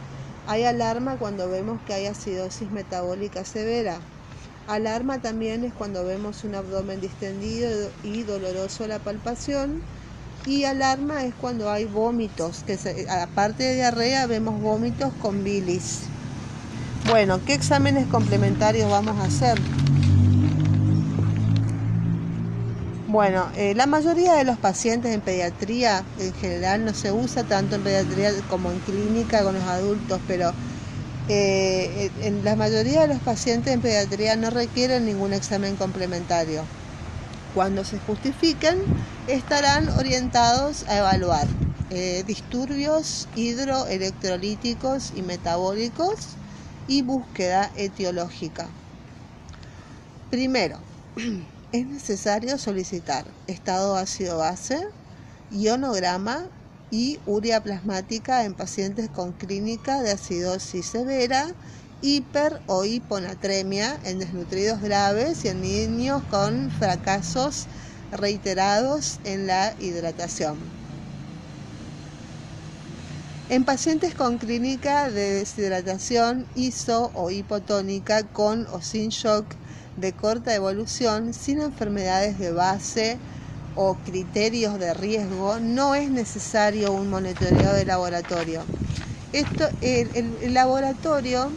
[0.45, 4.01] Hay alarma cuando vemos que hay acidosis metabólica severa.
[4.67, 9.81] Alarma también es cuando vemos un abdomen distendido y doloroso a la palpación
[10.45, 12.77] y alarma es cuando hay vómitos, que
[13.09, 16.09] aparte de diarrea vemos vómitos con bilis.
[17.09, 19.57] Bueno, ¿qué exámenes complementarios vamos a hacer?
[23.07, 27.75] Bueno, eh, la mayoría de los pacientes en pediatría en general no se usa tanto
[27.75, 30.53] en pediatría como en clínica con los adultos, pero
[31.27, 36.63] eh, en la mayoría de los pacientes en pediatría no requieren ningún examen complementario
[37.53, 38.77] cuando se justifiquen,
[39.27, 41.47] estarán orientados a evaluar
[41.91, 46.37] eh, disturbios hidroelectrolíticos y metabólicos
[46.87, 48.67] y búsqueda etiológica.
[50.29, 50.79] Primero,
[51.71, 54.79] es necesario solicitar estado ácido-base,
[55.51, 56.47] ionograma
[56.91, 61.47] y urea plasmática en pacientes con clínica de acidosis severa
[62.01, 67.65] hiper o hiponatremia en desnutridos graves y en niños con fracasos
[68.11, 70.57] reiterados en la hidratación.
[73.49, 79.45] En pacientes con clínica de deshidratación iso o hipotónica con o sin shock
[79.97, 83.17] de corta evolución, sin enfermedades de base
[83.75, 88.61] o criterios de riesgo, no es necesario un monitoreo de laboratorio.
[89.33, 91.49] Esto, el laboratorio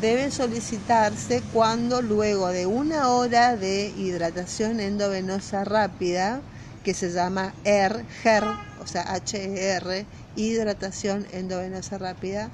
[0.00, 6.42] debe solicitarse cuando luego de una hora de hidratación endovenosa rápida,
[6.84, 8.44] que se llama ER, HER,
[8.82, 12.50] o sea HER, hidratación endovenosa rápida,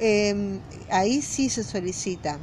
[0.00, 0.58] Em,
[0.90, 2.38] ahí sí se solicita.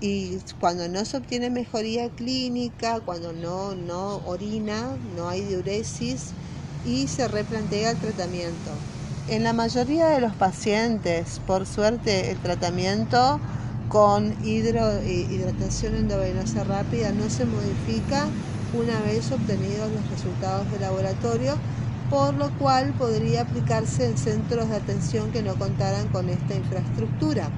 [0.00, 6.32] Y cuando no se obtiene mejoría clínica, cuando no, no orina, no hay diuresis
[6.86, 8.70] y se replantea el tratamiento.
[9.28, 13.38] En la mayoría de los pacientes, por suerte, el tratamiento
[13.92, 18.26] con hidro, hidratación endovenosa rápida no se modifica
[18.72, 21.58] una vez obtenidos los resultados de laboratorio,
[22.08, 27.50] por lo cual podría aplicarse en centros de atención que no contaran con esta infraestructura.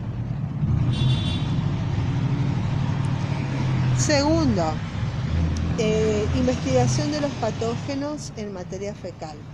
[3.97, 4.65] Segundo,
[5.79, 9.54] eh, investigación de los patógenos en materia fecal.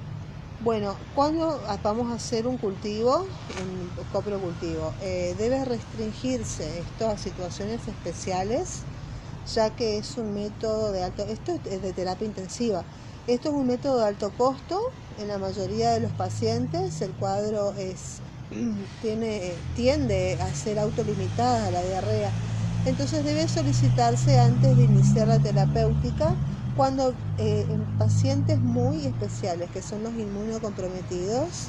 [0.62, 7.88] Bueno, cuando vamos a hacer un cultivo, un coprocultivo, eh, debe restringirse esto a situaciones
[7.88, 8.86] especiales,
[9.44, 12.86] ya que es un método de alto, esto es de terapia intensiva,
[13.26, 14.78] esto es un método de alto costo
[15.16, 18.22] en la mayoría de los pacientes, el cuadro es,
[18.98, 22.36] tiene, tiende a ser autolimitada la diarrea,
[22.84, 26.38] entonces debe solicitarse antes de iniciar la terapéutica
[26.80, 31.68] cuando eh, en pacientes muy especiales, que son los inmunocomprometidos,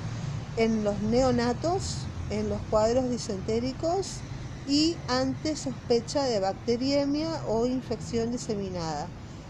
[0.56, 4.22] en los neonatos, en los cuadros disentéricos
[4.66, 9.06] y ante sospecha de bacteriemia o infección diseminada.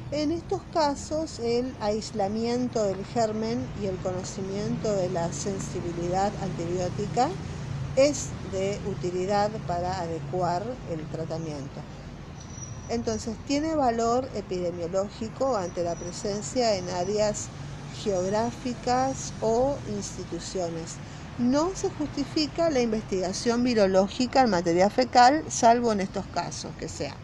[0.10, 7.30] En estos casos, el aislamiento del germen y el conocimiento de la sensibilidad antibiótica
[7.96, 12.01] es de utilidad para adecuar el tratamiento.
[12.92, 17.48] Entonces, tiene valor epidemiológico ante la presencia en áreas
[18.04, 20.98] geográficas o instituciones.
[21.38, 27.16] No se justifica la investigación virológica en materia fecal, salvo en estos casos que sea.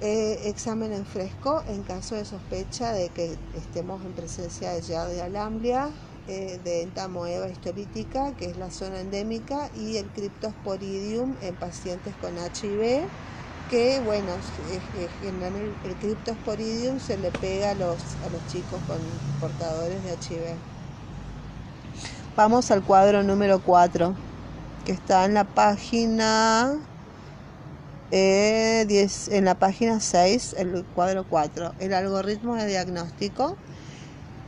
[0.00, 5.28] Eh, examen en fresco en caso de sospecha de que estemos en presencia de Giardia
[5.28, 5.90] lamblia,
[6.28, 12.38] eh, de entamoeba histolítica, que es la zona endémica, y el Cryptosporidium en pacientes con
[12.38, 13.10] HIV
[13.70, 14.32] que bueno,
[15.84, 18.98] el, Cryptosporidium se le pega a los, a los chicos con
[19.40, 20.56] portadores de HIV.
[22.36, 24.14] Vamos al cuadro número 4,
[24.84, 26.80] que está en la página
[28.10, 33.56] eh, en la página 6, el cuadro 4, el algoritmo de diagnóstico.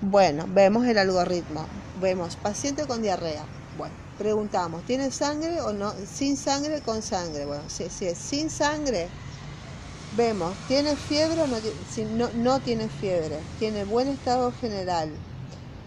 [0.01, 1.67] Bueno, vemos el algoritmo.
[2.01, 3.45] Vemos paciente con diarrea.
[3.79, 5.93] Bueno, preguntamos, ¿tiene sangre o no?
[6.07, 7.45] Sin sangre, con sangre.
[7.45, 9.09] Bueno, si, es sin sangre,
[10.17, 11.57] vemos, ¿tiene fiebre o no,
[11.91, 13.41] si no, no tiene fiebre?
[13.59, 15.11] ¿Tiene buen estado general?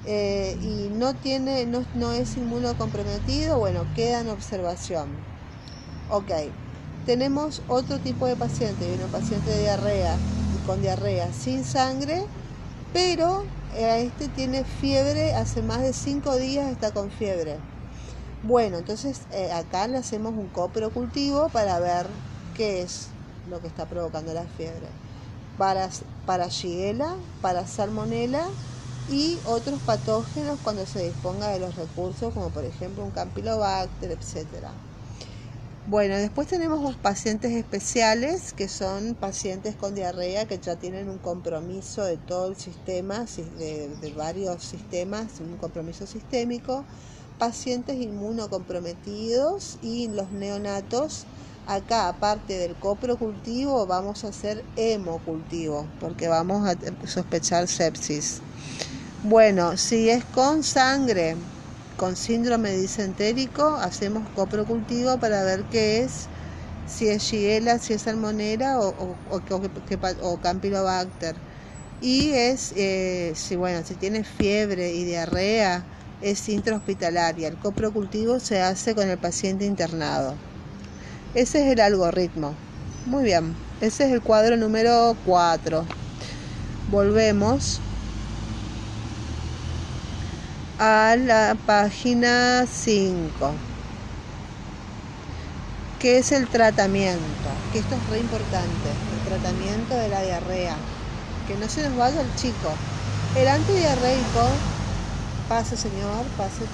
[0.05, 5.07] Eh, y no, tiene, no, no es inmunocomprometido, bueno, queda en observación.
[6.09, 6.31] Ok,
[7.05, 10.17] tenemos otro tipo de paciente, un paciente de diarrea,
[10.67, 12.25] con diarrea sin sangre,
[12.91, 17.57] pero eh, este tiene fiebre, hace más de 5 días está con fiebre.
[18.47, 22.05] Bueno, entonces eh, acá le hacemos un coprocultivo para ver
[22.55, 23.07] qué es
[23.49, 24.85] lo que está provocando la fiebre.
[25.57, 25.89] Para,
[26.27, 28.45] para Shigella, para Salmonella
[29.09, 34.69] y otros patógenos cuando se disponga de los recursos, como por ejemplo un Campylobacter, etcétera.
[35.87, 42.03] Bueno, después tenemos pacientes especiales, que son pacientes con diarrea que ya tienen un compromiso
[42.03, 43.25] de todo el sistema,
[43.57, 46.85] de varios sistemas, un compromiso sistémico
[47.37, 51.25] pacientes inmunocomprometidos y los neonatos.
[51.67, 56.75] Acá, aparte del coprocultivo, vamos a hacer hemocultivo, porque vamos a
[57.07, 58.41] sospechar sepsis.
[59.23, 61.35] Bueno, si es con sangre,
[61.97, 66.27] con síndrome disentérico, hacemos coprocultivo para ver qué es,
[66.85, 71.35] si es Shigella, si es Salmonera o, o, Campylobacter.
[72.01, 75.83] Y es, eh, si, bueno, si tiene fiebre y diarrea,
[76.25, 77.47] es intrahospitalaria.
[77.47, 80.33] El coprocultivo se hace con el paciente internado.
[81.35, 82.55] Ese es el algoritmo.
[83.05, 85.85] Muy bien, ese es el cuadro número 4.
[86.89, 87.79] Volvemos
[90.79, 93.51] a la página 5,
[95.99, 97.21] que es el tratamiento,
[97.71, 100.75] que esto es re importante, el tratamiento de la diarrea,
[101.47, 102.73] que no se nos vaya el chico.
[103.37, 104.49] El antidiarreico
[105.47, 106.71] Pase, señor, pase.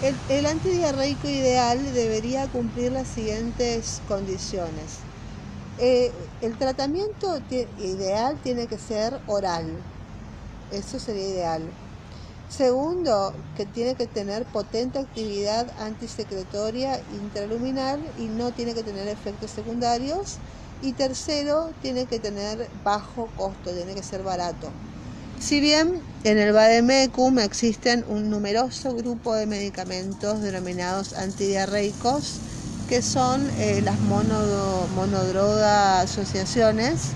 [0.00, 5.08] El, el antidiarreico ideal debería cumplir las siguientes condiciones.
[5.76, 7.38] Eh, el tratamiento
[7.76, 9.90] ideal tiene que ser oral.
[10.68, 11.78] Eso sería ideal.
[12.46, 19.52] Segundo, que tiene que tener potente actividad antisecretoria intraluminal y no tiene que tener efectos
[19.52, 20.42] secundarios.
[20.80, 24.82] Y tercero, tiene que tener bajo costo, tiene que ser barato.
[25.42, 32.38] Si bien en el Bademecum existen un numeroso grupo de medicamentos denominados antidiarreicos,
[32.88, 37.08] que son eh, las monodroga asociaciones,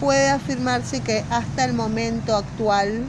[0.00, 3.04] puede afirmarse que hasta el momento actual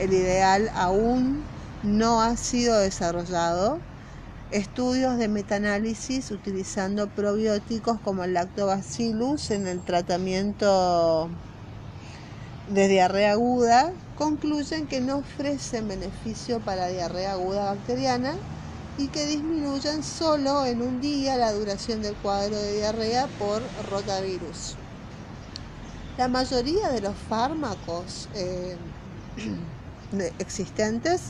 [0.00, 1.44] el ideal aún
[1.82, 3.78] no ha sido desarrollado.
[4.52, 11.28] Estudios de metaanálisis utilizando probióticos como el lactobacillus en el tratamiento
[12.70, 18.34] de diarrea aguda concluyen que no ofrecen beneficio para diarrea aguda bacteriana
[18.96, 24.76] y que disminuyen solo en un día la duración del cuadro de diarrea por rotavirus.
[26.16, 28.76] La mayoría de los fármacos eh,
[30.38, 31.20] existentes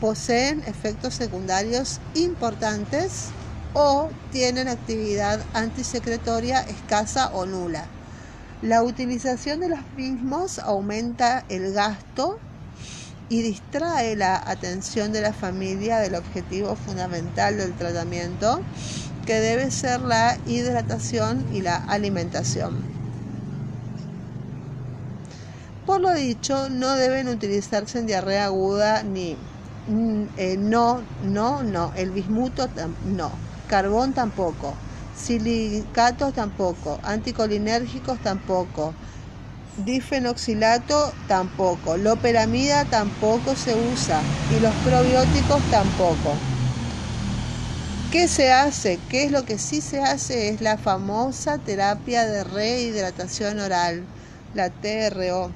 [0.00, 3.30] poseen efectos secundarios importantes
[3.74, 7.97] o tienen actividad antisecretoria escasa o nula.
[8.62, 12.40] La utilización de los mismos aumenta el gasto
[13.28, 18.60] y distrae la atención de la familia del objetivo fundamental del tratamiento,
[19.26, 22.78] que debe ser la hidratación y la alimentación.
[25.86, 29.36] Por lo dicho, no deben utilizarse en diarrea aguda ni
[29.86, 32.68] mm, eh, no, no, no, el bismuto
[33.06, 33.30] no,
[33.68, 34.74] carbón tampoco
[35.18, 38.94] silicatos tampoco, anticolinérgicos tampoco,
[39.84, 46.36] difenoxilato tampoco, loperamida tampoco se usa y los probióticos tampoco.
[48.12, 48.98] ¿Qué se hace?
[49.10, 50.48] ¿Qué es lo que sí se hace?
[50.48, 54.06] Es la famosa terapia de rehidratación oral,
[54.54, 55.50] la TRO.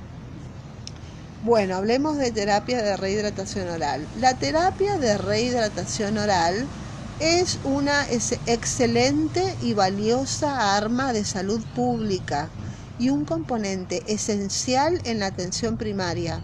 [1.45, 4.07] Bueno, hablemos de terapia de rehidratación oral.
[4.21, 6.69] La terapia de rehidratación oral
[7.23, 12.49] es una excelente y valiosa arma de salud pública
[12.99, 16.41] y un componente esencial en la atención primaria.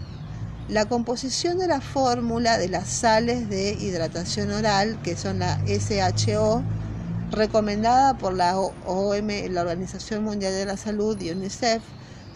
[0.69, 6.63] La composición de la fórmula de las sales de hidratación oral, que son la SHO,
[7.29, 11.83] recomendada por la, OM, la Organización Mundial de la Salud y UNICEF,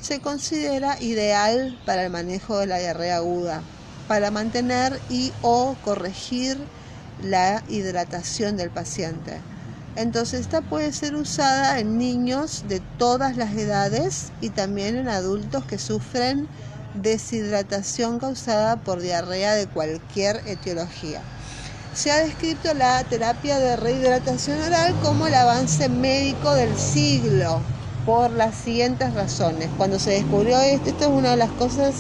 [0.02, 3.62] se considera ideal para el manejo de la diarrea aguda,
[4.10, 6.58] para mantener y o corregir
[7.24, 9.40] la hidratación del paciente.
[9.96, 15.66] Entonces esta puede ser usada en niños de todas las edades y también en adultos
[15.66, 16.48] que sufren
[16.96, 21.22] deshidratación causada por diarrea de cualquier etiología.
[21.94, 27.62] Se ha descrito la terapia de rehidratación oral como el avance médico del siglo
[28.06, 29.70] por las siguientes razones.
[29.78, 31.96] Cuando se descubrió esto, esto es una de las cosas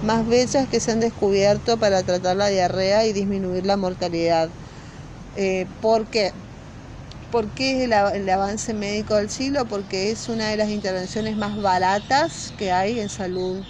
[0.00, 4.56] más bellas que se han descubierto para tratar la diarrea y disminuir la mortalidad.
[5.34, 6.32] Eh, ¿Por qué?
[7.30, 9.68] ¿Por qué el, el avance médico del siglo?
[9.68, 13.66] Porque es una de las intervenciones más baratas que hay en salud.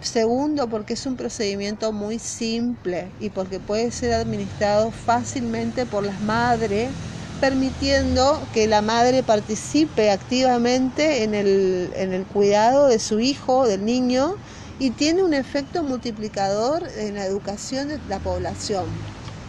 [0.00, 6.20] segundo, porque es un procedimiento muy simple y porque puede ser administrado fácilmente por las
[6.20, 6.98] madres,
[7.40, 14.40] permitiendo que la madre participe activamente en el cuidado de su hijo, del niño,
[14.78, 18.84] y tiene un efecto multiplicador en la educación de la población.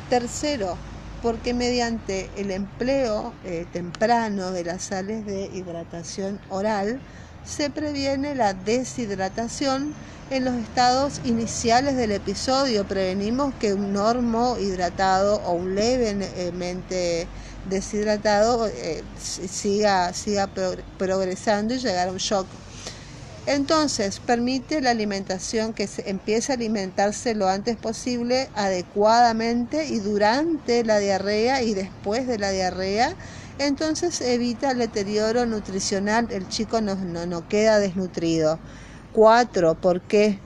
[0.09, 0.77] Tercero,
[1.21, 6.99] porque mediante el empleo eh, temprano de las sales de hidratación oral
[7.45, 9.93] se previene la deshidratación
[10.29, 12.85] en los estados iniciales del episodio.
[12.85, 17.27] Prevenimos que un normo hidratado o un levemente
[17.69, 20.49] deshidratado eh, siga, siga
[20.97, 22.47] progresando y llegar a un shock
[23.47, 30.83] entonces, permite la alimentación que se empiece a alimentarse lo antes posible, adecuadamente y durante
[30.83, 33.15] la diarrea y después de la diarrea.
[33.57, 38.59] Entonces evita el deterioro nutricional, el chico no, no, queda desnutrido.
[39.13, 40.39] Cuatro, ¿por qué?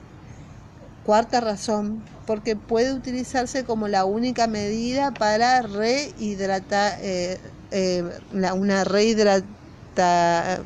[1.04, 7.40] Cuarta razón, porque puede utilizarse como la única medida para rehidratar, eh,
[7.72, 10.60] eh, una rehidrata,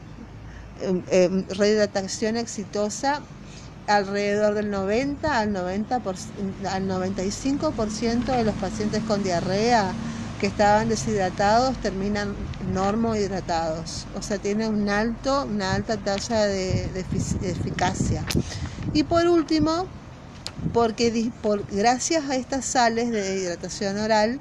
[0.81, 3.21] eh, rehidratación exitosa
[3.87, 9.93] alrededor del 90 al 90 al 95% de los pacientes con diarrea
[10.41, 12.35] que estaban deshidratados terminan
[12.73, 16.85] normohidratados, o sea, tiene un alto, una alta tasa de,
[17.43, 18.23] eficacia.
[18.93, 19.87] Y por último,
[20.75, 24.39] porque por, gracias a estas sales de hidratación oral,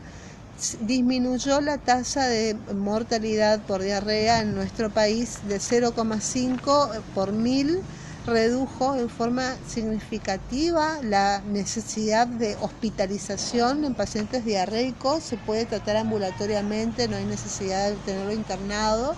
[0.81, 7.79] disminuyó la tasa de mortalidad por diarrea en nuestro país de 0,5 por mil,
[8.25, 17.07] redujo en forma significativa la necesidad de hospitalización en pacientes diarreicos, se puede tratar ambulatoriamente,
[17.07, 19.15] no hay necesidad de tenerlo internado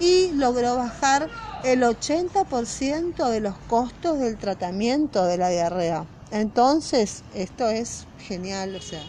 [0.00, 1.28] y logró bajar
[1.62, 6.06] el 80% de los costos del tratamiento de la diarrea.
[6.30, 9.02] Entonces, esto es genial, o sea,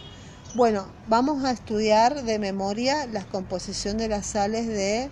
[0.53, 5.09] bueno, vamos a estudiar de memoria la composición de las sales de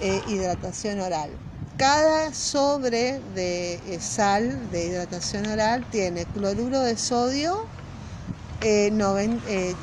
[0.00, 1.30] eh, hidratación oral.
[1.76, 7.66] Cada sobre de eh, sal de hidratación oral tiene cloruro de sodio,
[8.60, 9.74] 3,5 eh,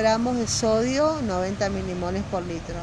[0.00, 2.74] gramos de sodio, 90 milimoles por litro.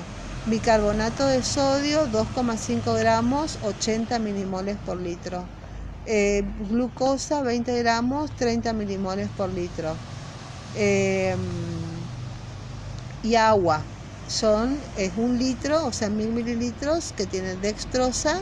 [0.45, 5.43] Bicarbonato de sodio, 2,5 gramos, 80 milimoles por litro.
[6.69, 9.93] glucosa, 20 gramos, 30 milimoles por litro
[10.75, 11.39] Em,
[13.23, 13.83] y agua.
[14.27, 18.39] Son, es un litro, o sea, mil mililitros que tienen dextrosa,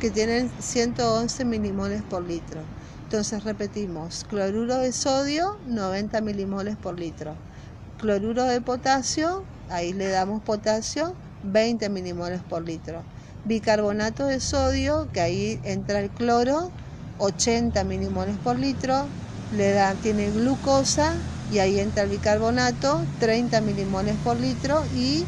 [0.00, 2.60] que tienen 111 milimoles por litro.
[3.02, 7.34] Entonces repetimos, cloruro de sodio, 90 milimoles por litro.
[8.00, 13.02] Cloruro de potasio, ahí le damos potasio, 20 milimoles por litro.
[13.44, 16.70] Bicarbonato de sodio, que ahí entra el cloro,
[17.18, 19.06] 80 milimoles por litro.
[19.52, 21.12] Le da, tiene glucosa,
[21.50, 25.24] y ahí entra el bicarbonato, 30 milimoles por litro y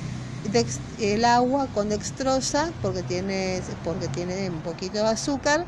[0.98, 5.66] el agua con dextrosa, porque tiene, porque tiene un poquito de azúcar,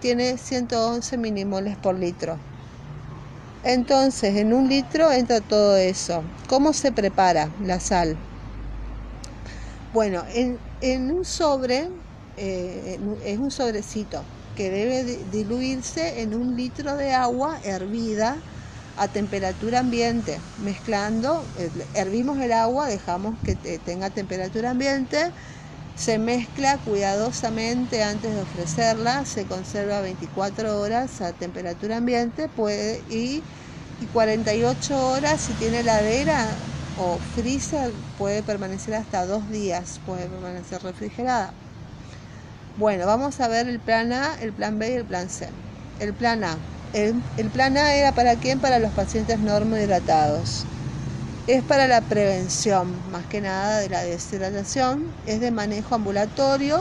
[0.00, 2.38] tiene 111 milimoles por litro.
[3.64, 6.22] Entonces, en un litro entra todo eso.
[6.48, 8.16] ¿Cómo se prepara la sal?
[9.94, 11.88] Bueno, en, un sobre,
[12.36, 14.22] eh, es un sobrecito
[14.56, 18.36] que debe diluirse en un litro de agua hervida
[18.96, 25.32] a temperatura ambiente, mezclando, eh, hervimos el agua, dejamos que tenga temperatura ambiente,
[25.96, 33.42] se mezcla cuidadosamente antes de ofrecerla, se conserva 24 horas a temperatura ambiente puede, y,
[34.00, 36.46] y 48 horas si tiene heladera
[36.98, 41.52] o freezer puede permanecer hasta dos días, puede permanecer refrigerada.
[42.76, 45.48] Bueno, vamos a ver el plan A, el plan B y el plan C.
[46.00, 46.56] El plan A
[46.94, 48.60] el, plan A era para quién?
[48.60, 50.64] Para los pacientes normohidratados.
[51.46, 55.04] Es para la prevención, más que nada, de la deshidratación.
[55.26, 56.80] Es de manejo ambulatorio.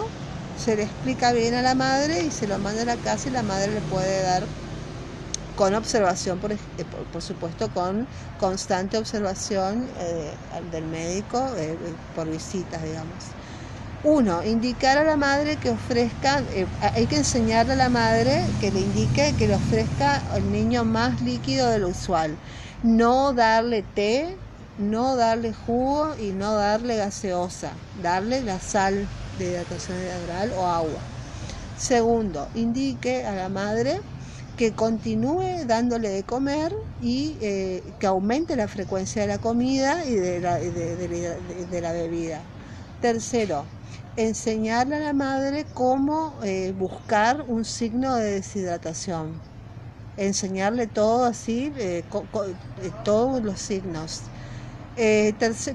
[0.64, 3.32] Se le explica bien a la madre y se lo manda a la casa y
[3.32, 4.44] la madre le puede dar
[5.58, 6.58] con observación, por, eh,
[7.20, 8.08] supuesto, con
[8.40, 10.34] constante observación eh,
[10.72, 11.76] del médico eh,
[12.16, 13.18] por visitas, digamos.
[14.06, 18.70] Uno, indicar a la madre que ofrezca, eh, hay que enseñarle a la madre que
[18.70, 22.38] le indique que le ofrezca al niño más líquido de lo usual.
[22.82, 24.42] No darle té,
[24.78, 27.72] no darle jugo y no darle gaseosa.
[27.94, 29.08] Darle la sal
[29.40, 31.00] de hidratación oral o agua.
[31.78, 34.02] Segundo, indique a la madre
[34.58, 40.16] que continúe dándole de comer y eh, que aumente la frecuencia de la comida y
[40.16, 40.42] de
[41.82, 42.42] la bebida.
[43.00, 43.66] Tercero,
[44.16, 49.42] enseñarle a la madre cómo eh, buscar un signo de deshidratación.
[50.18, 54.22] Enseñarle todo así, eh, eh, todos los signos.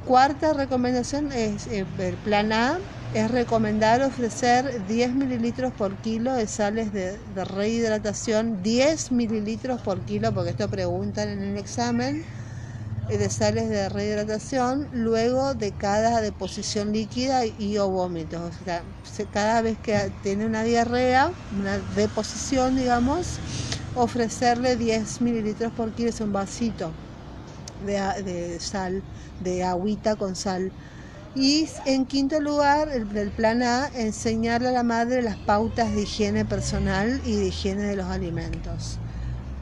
[0.04, 1.86] cuarta recomendación es el
[2.24, 2.78] plan A,
[3.14, 10.00] es recomendar ofrecer 10 mililitros por kilo de sales de, de rehidratación, 10 mililitros por
[10.02, 12.22] kilo, porque esto preguntan en el examen
[13.16, 18.52] de sales de rehidratación luego de cada deposición líquida y o vómitos.
[18.60, 18.82] O sea,
[19.32, 23.38] cada vez que tiene una diarrea, una deposición, digamos,
[23.94, 26.90] ofrecerle 10 mililitros por kilo, es un vasito
[27.86, 29.02] de, sal,
[29.42, 30.70] de agüita con sal.
[31.34, 36.02] Y en quinto lugar, el, el, plan A, enseñarle a la madre las pautas de
[36.02, 38.98] higiene personal y de higiene de los alimentos.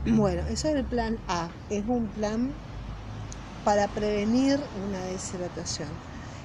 [0.07, 1.49] Bueno, eso es el plan A.
[1.69, 2.53] Es un plan
[3.67, 5.89] para prevenir una deshidratación.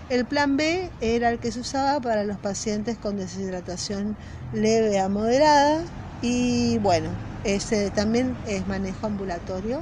[0.10, 4.18] El plan B era el que se usaba para los pacientes con deshidratación
[4.54, 5.84] leve a moderada
[6.24, 7.10] y bueno,
[7.44, 9.82] ese también es manejo ambulatorio.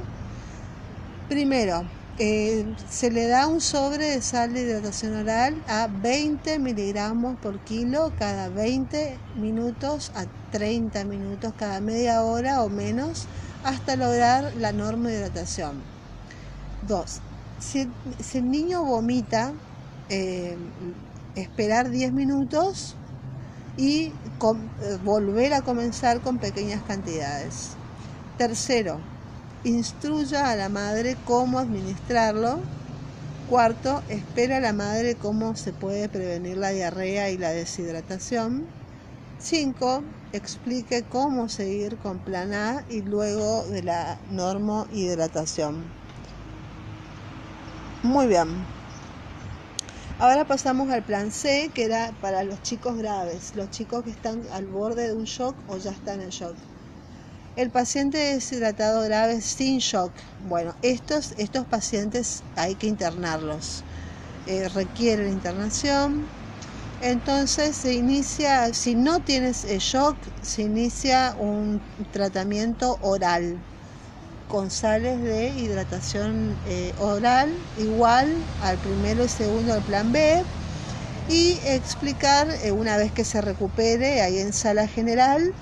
[1.30, 1.86] Primero,
[2.18, 7.58] eh, se le da un sobre de sal de hidratación oral a 20 miligramos por
[7.60, 13.28] kilo cada 20 minutos a 30 minutos cada media hora o menos
[13.64, 15.82] hasta lograr la norma de hidratación.
[16.86, 17.22] 2
[17.60, 17.88] si,
[18.34, 19.54] el niño vomita,
[20.10, 20.58] eh,
[21.36, 22.96] esperar 10 minutos
[23.78, 24.12] y eh,
[25.04, 27.72] volver a comenzar con pequeñas cantidades.
[28.38, 29.00] Tercero,
[29.64, 32.60] instruya a la madre cómo administrarlo.
[33.50, 38.66] Cuarto, espera a la madre cómo se puede prevenir la diarrea y la deshidratación.
[39.40, 40.04] Cinco,
[40.34, 45.99] explique cómo seguir con plan A y luego de la normo hidratación.
[48.04, 48.48] Muy bien.
[50.20, 54.42] Ahora pasamos al plan C, que era para los chicos graves, los chicos que están
[54.54, 56.56] al borde de un shock o ya están en shock.
[57.58, 60.12] El paciente deshidratado grave sin shock.
[60.48, 63.84] Bueno, estos, estos pacientes hay que internarlos.
[64.48, 66.26] Eh, requieren internación.
[67.02, 71.82] Entonces se inicia, si no tienes eh, shock, se inicia un
[72.14, 73.58] tratamiento oral
[74.50, 78.34] con sales de hidratación eh, oral igual
[78.64, 80.44] al primero y segundo del plan B
[81.30, 85.54] y explicar eh, una vez que se recupere ahí en sala general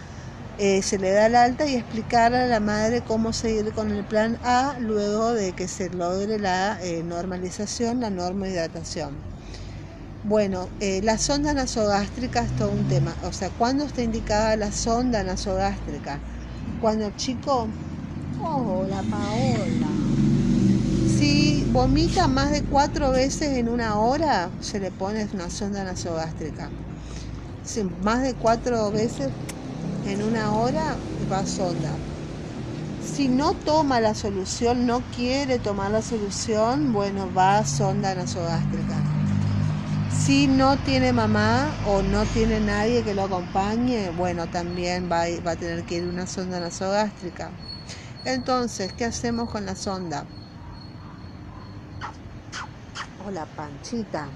[0.57, 4.03] eh, se le da el alta y explicar a la madre cómo seguir con el
[4.05, 9.11] plan A luego de que se logre la normalización, la norma hidratación.
[10.23, 13.13] Bueno, la sonda nasogástrica es todo un tema.
[13.21, 16.19] O sea, ¿cuándo está indicada la sonda nasogástrica?
[16.81, 17.67] Cuando el chico
[18.39, 19.87] Hola, Paola.
[21.17, 26.69] Si vomita más de cuatro veces en una hora, se le pone una sonda nasogástrica.
[27.63, 29.29] Si más de cuatro veces
[30.05, 30.95] en una hora,
[31.31, 31.91] va sonda.
[33.03, 38.97] Si no toma la solución, no quiere tomar la solución, bueno, va sonda nasogástrica.
[40.11, 45.51] Si no tiene mamá o no tiene nadie que lo acompañe, bueno, también va, va
[45.51, 47.49] a tener que ir una sonda nasogástrica.
[48.27, 50.25] Entonces, ¿qué hacemos con la sonda?
[53.25, 54.27] Hola, panchita.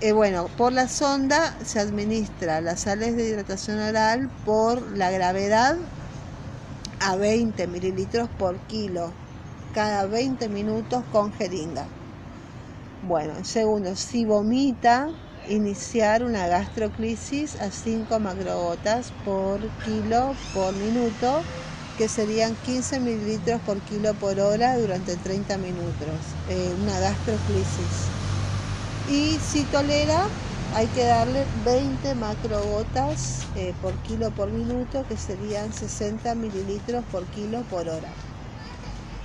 [0.00, 5.76] Eh, bueno, por la sonda se administra las sales de hidratación oral por la gravedad
[6.98, 9.12] a 20 mililitros por kilo
[9.72, 11.86] cada 20 minutos con jeringa.
[13.06, 15.10] Bueno, segundo, si vomita,
[15.48, 21.40] iniciar una gastroclisis a 5 macrogotas por kilo por minuto
[21.98, 26.14] que serían 15 mililitros por kilo por hora durante 30 minutos,
[26.48, 28.06] eh, una gastroclisis.
[29.10, 30.28] Y si tolera,
[30.76, 37.24] hay que darle 20 macrogotas eh, por kilo por minuto, que serían 60 mililitros por
[37.26, 38.12] kilo por hora.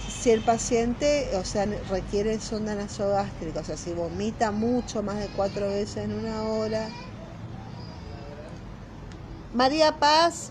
[0.10, 5.28] Si el paciente, o sea, requiere sonda nasogástrica, o sea, si vomita mucho, más de
[5.36, 6.90] cuatro veces en una hora.
[9.54, 10.50] María Paz,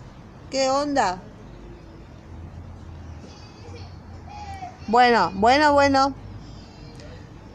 [0.53, 1.20] ¿qué onda?
[4.89, 6.14] Bueno, bueno, bueno.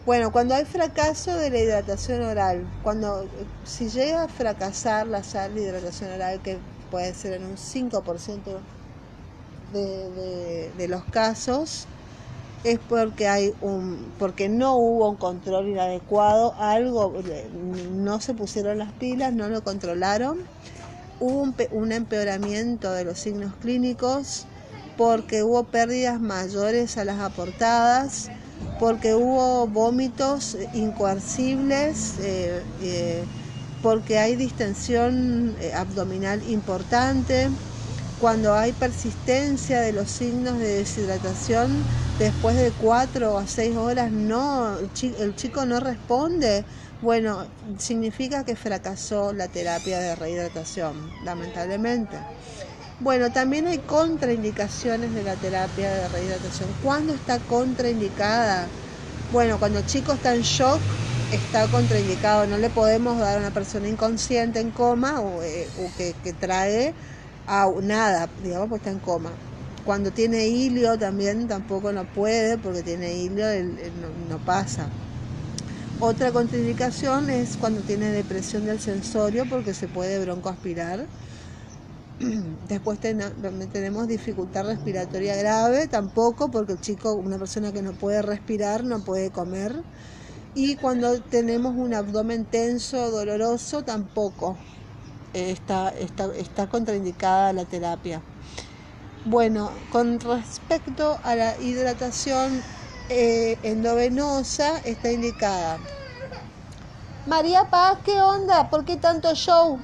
[0.05, 3.28] Bueno, cuando hay fracaso de la hidratación oral, cuando
[3.65, 6.57] si llega a fracasar la sal de hidratación oral, que
[6.89, 8.61] puede ser en un 5%
[9.73, 11.86] de, de, los casos,
[12.63, 17.13] es porque hay un porque no hubo un control inadecuado, algo
[17.91, 20.38] no se pusieron las pilas, no lo controlaron,
[21.19, 24.45] hubo un, un empeoramiento de los signos clínicos
[24.98, 28.30] porque hubo pérdidas mayores a las aportadas,
[28.80, 33.24] porque hubo vómitos incoercibles, eh, eh,
[33.82, 37.50] porque hay distensión eh, abdominal importante,
[38.20, 41.84] cuando hay persistencia de los signos de deshidratación
[42.18, 46.66] después de cuatro o seis horas, no, el chico no responde.
[47.04, 47.45] Bueno,
[47.78, 52.18] significa que fracasó la terapia de rehidratación, lamentablemente.
[53.00, 56.68] Bueno, también hay contraindicaciones de la terapia de rehidratación.
[56.82, 58.68] ¿Cuándo está contraindicada?
[59.32, 60.82] Bueno, cuando el chico está en shock,
[61.32, 62.48] está contraindicado.
[62.48, 65.68] No le podemos dar a una persona inconsciente en coma o, eh,
[66.24, 66.95] que, trae
[67.45, 69.30] a nada, digamos, pues está en coma.
[69.86, 73.45] Cuando tiene hilio también tampoco no puede porque tiene hilio,
[74.02, 74.89] no, no pasa.
[76.00, 81.06] Otra contraindicación es cuando tiene depresión del sensorio porque se puede broncoaspirar
[82.68, 88.84] Después tenemos dificultad respiratoria grave, tampoco, porque el chico, una persona que no puede respirar,
[88.84, 89.84] no puede comer.
[90.55, 94.57] Y cuando tenemos un abdomen tenso, doloroso, tampoco
[95.34, 98.22] está, está, contraindicada la terapia.
[99.26, 102.61] Bueno, con respecto a la hidratación
[103.09, 105.78] eh, endovenosa, está indicada.
[107.28, 108.70] María Paz, ¿qué onda?
[108.70, 109.80] ¿Por qué tanto show?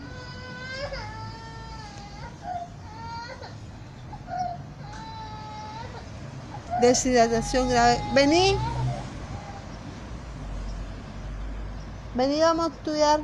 [6.84, 8.00] Deshidratación grave.
[8.14, 8.58] Vení.
[12.16, 13.20] Vení, vamos a estudiar.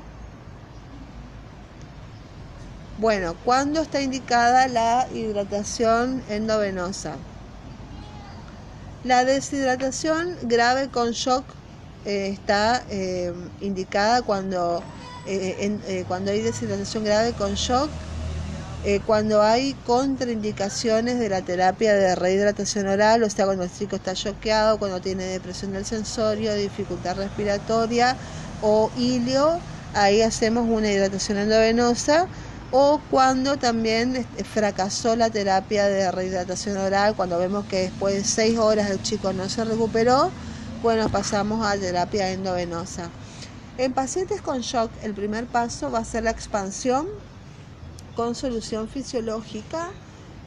[2.97, 7.15] Bueno, ¿cuándo está indicada la hidratación endovenosa?
[9.03, 11.45] La deshidratación grave con shock
[12.05, 14.83] eh, está eh, indicada cuando,
[15.25, 17.89] eh, cuando hay deshidratación grave con shock
[18.85, 23.97] eh, cuando hay contraindicaciones de la terapia de rehidratación oral, o sea, cuando el chico
[23.97, 28.15] está choqueado, cuando tiene depresión del sensorio, dificultad respiratoria,
[28.61, 29.59] o ilio,
[29.93, 32.27] ahí hacemos una hidratación endovenosa
[32.71, 38.23] o cuando también este, fracasó la terapia de rehidratación oral, cuando vemos que después de
[38.23, 40.29] seis horas el chico no se recuperó,
[40.83, 43.09] bueno, pasamos a terapia endovenosa.
[43.77, 47.07] En pacientes con shock, el primer paso va a ser la expansión
[48.19, 49.91] con solución fisiológica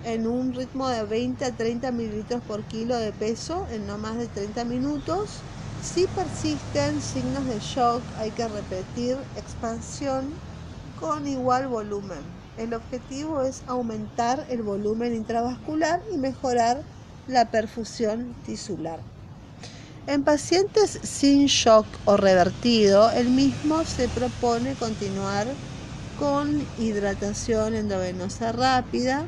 [0.05, 4.19] en un ritmo de 20 a 30 mililitros por kilo de peso en no más
[4.19, 5.39] de 30 minutos.
[5.83, 10.29] Si persisten signos de shock, hay que repetir expansión
[11.01, 12.21] con igual volumen.
[12.59, 16.83] El objetivo es aumentar el volumen intravascular y mejorar
[17.27, 19.01] la perfusión tisular.
[20.07, 25.47] En pacientes sin shock o revertido, el mismo se propone continuar
[26.23, 29.27] con hidratación endovenosa rápida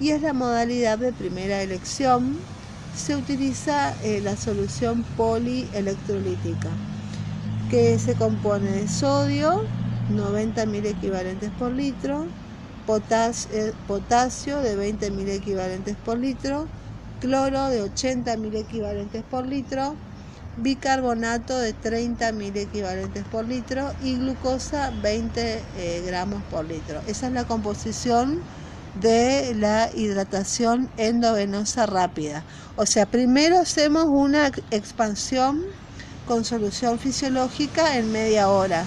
[0.00, 2.38] y es la modalidad de primera elección.
[2.96, 6.70] Se utiliza eh, la solución polielectrolítica
[7.70, 9.60] que se compone de sodio,
[10.08, 12.24] 90 mil equivalentes por litro,
[13.52, 16.64] eh, potasio de 20 mil equivalentes por litro,
[17.20, 19.92] cloro de 80 mil equivalentes por litro,
[20.56, 27.00] bicarbonato de 30 mil equivalentes por litro y glucosa 20 eh, gramos por litro.
[27.06, 28.40] Esa es la composición
[29.00, 32.44] de la hidratación endovenosa rápida.
[32.76, 35.62] O sea, primero hacemos una expansión
[36.26, 38.84] con solución fisiológica en media hora.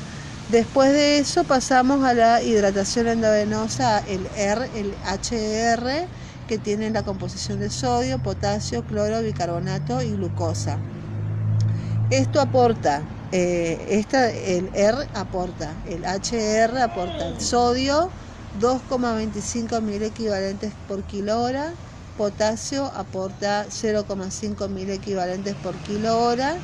[0.50, 6.08] Después de eso pasamos a la hidratación endovenosa, el R, el HR,
[6.48, 10.80] que tiene la composición de sodio, potasio, cloro, bicarbonato y glucosa.
[12.10, 14.04] Esto aporta, eh,
[14.46, 18.10] el R aporta, el HR aporta el sodio,
[18.60, 21.72] 2,25 mil equivalentes por kilo hora,
[22.18, 26.58] potasio aporta 0,5 mil equivalentes por kilo hora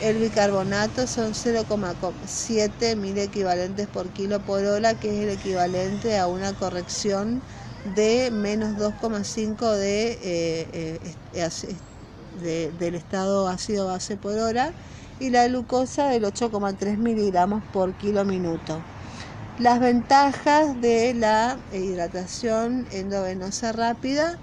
[0.00, 6.26] el bicarbonato son 0,7 mil equivalentes por kilo por hora, que es el equivalente a
[6.26, 7.42] una corrección
[7.94, 10.98] de menos 2,5 eh,
[12.40, 14.72] de, del estado ácido base por hora
[15.18, 18.80] y la glucosa del 8,3 miligramos por kilo minuto.
[19.58, 24.38] Las ventajas de la hidratación endovenosa rápida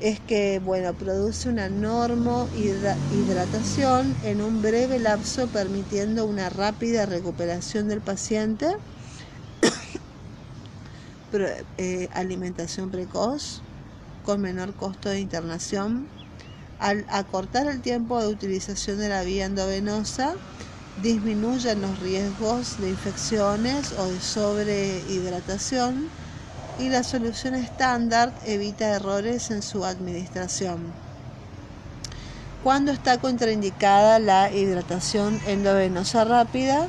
[0.00, 7.88] es que bueno, produce una normo hidratación en un breve lapso permitiendo una rápida recuperación
[7.88, 8.66] del paciente,
[11.78, 13.62] eh, alimentación precoz
[14.24, 16.06] con menor costo de internación,
[16.78, 20.34] al acortar el tiempo de utilización de la vía endovenosa,
[21.02, 26.08] disminuyen los riesgos de infecciones o de sobrehidratación,
[26.78, 30.78] y la solución estándar evita errores en su administración.
[32.64, 36.88] Cuando está contraindicada la hidratación endovenosa rápida,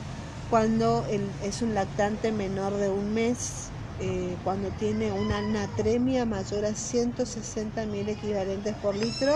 [0.50, 1.06] cuando
[1.44, 3.68] es un lactante menor de un mes,
[4.00, 9.36] eh, cuando tiene una natremia mayor a 160 mil equivalentes por litro,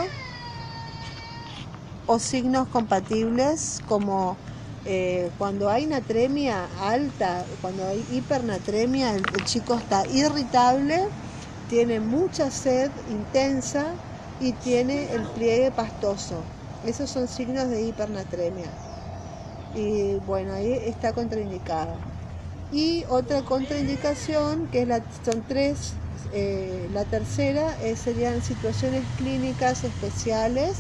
[2.10, 4.36] o signos compatibles como
[4.84, 11.06] eh, cuando hay natremia alta, cuando hay hipernatremia, el, chico está irritable,
[11.70, 13.86] tiene mucha sed intensa
[14.42, 16.42] y tiene el pliegue pastoso.
[16.84, 18.72] Esos son signos de hipernatremia.
[19.76, 21.94] Y bueno, ahí está contraindicado.
[22.72, 25.94] Y otra contraindicación, que es la, son tres,
[26.34, 30.76] eh, la tercera eh, serían situaciones clínicas especiales,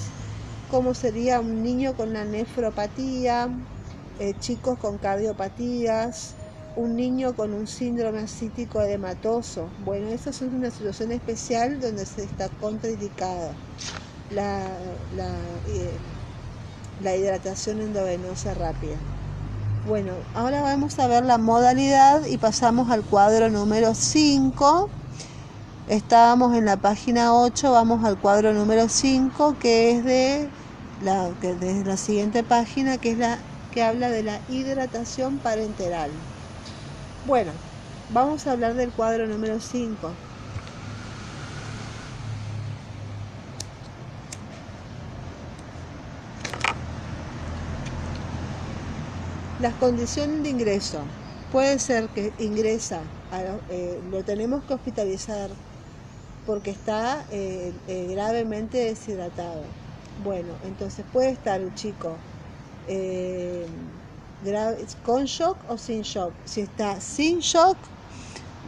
[0.70, 3.50] como sería un niño con la nefropatía,
[4.20, 6.36] eh, chicos con cardiopatías,
[6.76, 9.68] un niño con un síndrome ascítico edematoso.
[9.84, 13.54] Bueno, esa es una situación especial donde se está contraindicada
[14.32, 14.68] la,
[15.16, 15.30] la,
[15.68, 15.92] eh,
[17.04, 18.96] la hidratación endovenosa rápida.
[19.88, 24.90] Bueno, ahora vamos a ver la modalidad y pasamos al cuadro número 5.
[25.88, 30.50] Estábamos en la página 8, vamos al cuadro número 5, que es de
[31.02, 33.38] la, que de la siguiente página, que es la
[33.72, 36.10] que habla de la hidratación parenteral.
[37.26, 37.52] Bueno,
[38.14, 40.12] vamos a hablar del cuadro número 5.
[49.62, 51.00] Las condiciones de ingreso.
[51.52, 53.02] Puede ser que ingresa,
[53.70, 55.50] eh, lo tenemos que hospitalizar
[56.46, 59.89] porque está eh, eh, gravemente deshidratado.
[60.24, 62.18] Bueno, entonces puede estar un chico
[62.88, 63.66] eh,
[65.06, 66.34] con shock o sin shock.
[66.46, 67.78] Si está sin shock,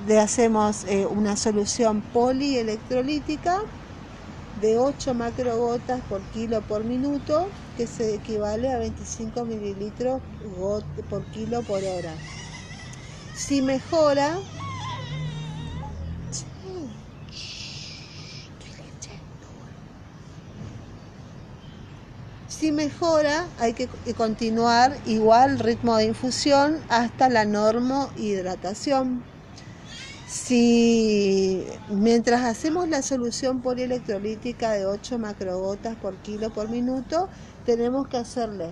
[0.08, 3.60] le hacemos eh, una solución polielectrolítica
[4.62, 7.48] de 8 macrogotas por kilo por minuto,
[7.78, 10.22] que se equivale a 25 mililitros
[11.10, 12.14] por kilo por hora.
[13.36, 14.38] Si mejora,
[22.62, 29.24] si mejora, hay que continuar igual ritmo de infusión hasta la normohidratación.
[30.28, 37.30] Si mientras hacemos la solución polielectrolítica de 8 macrogotas por kilo por minuto,
[37.66, 38.70] tenemos que hacerle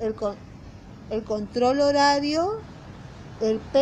[0.00, 0.14] el,
[1.08, 2.60] el control horario,
[3.40, 3.58] el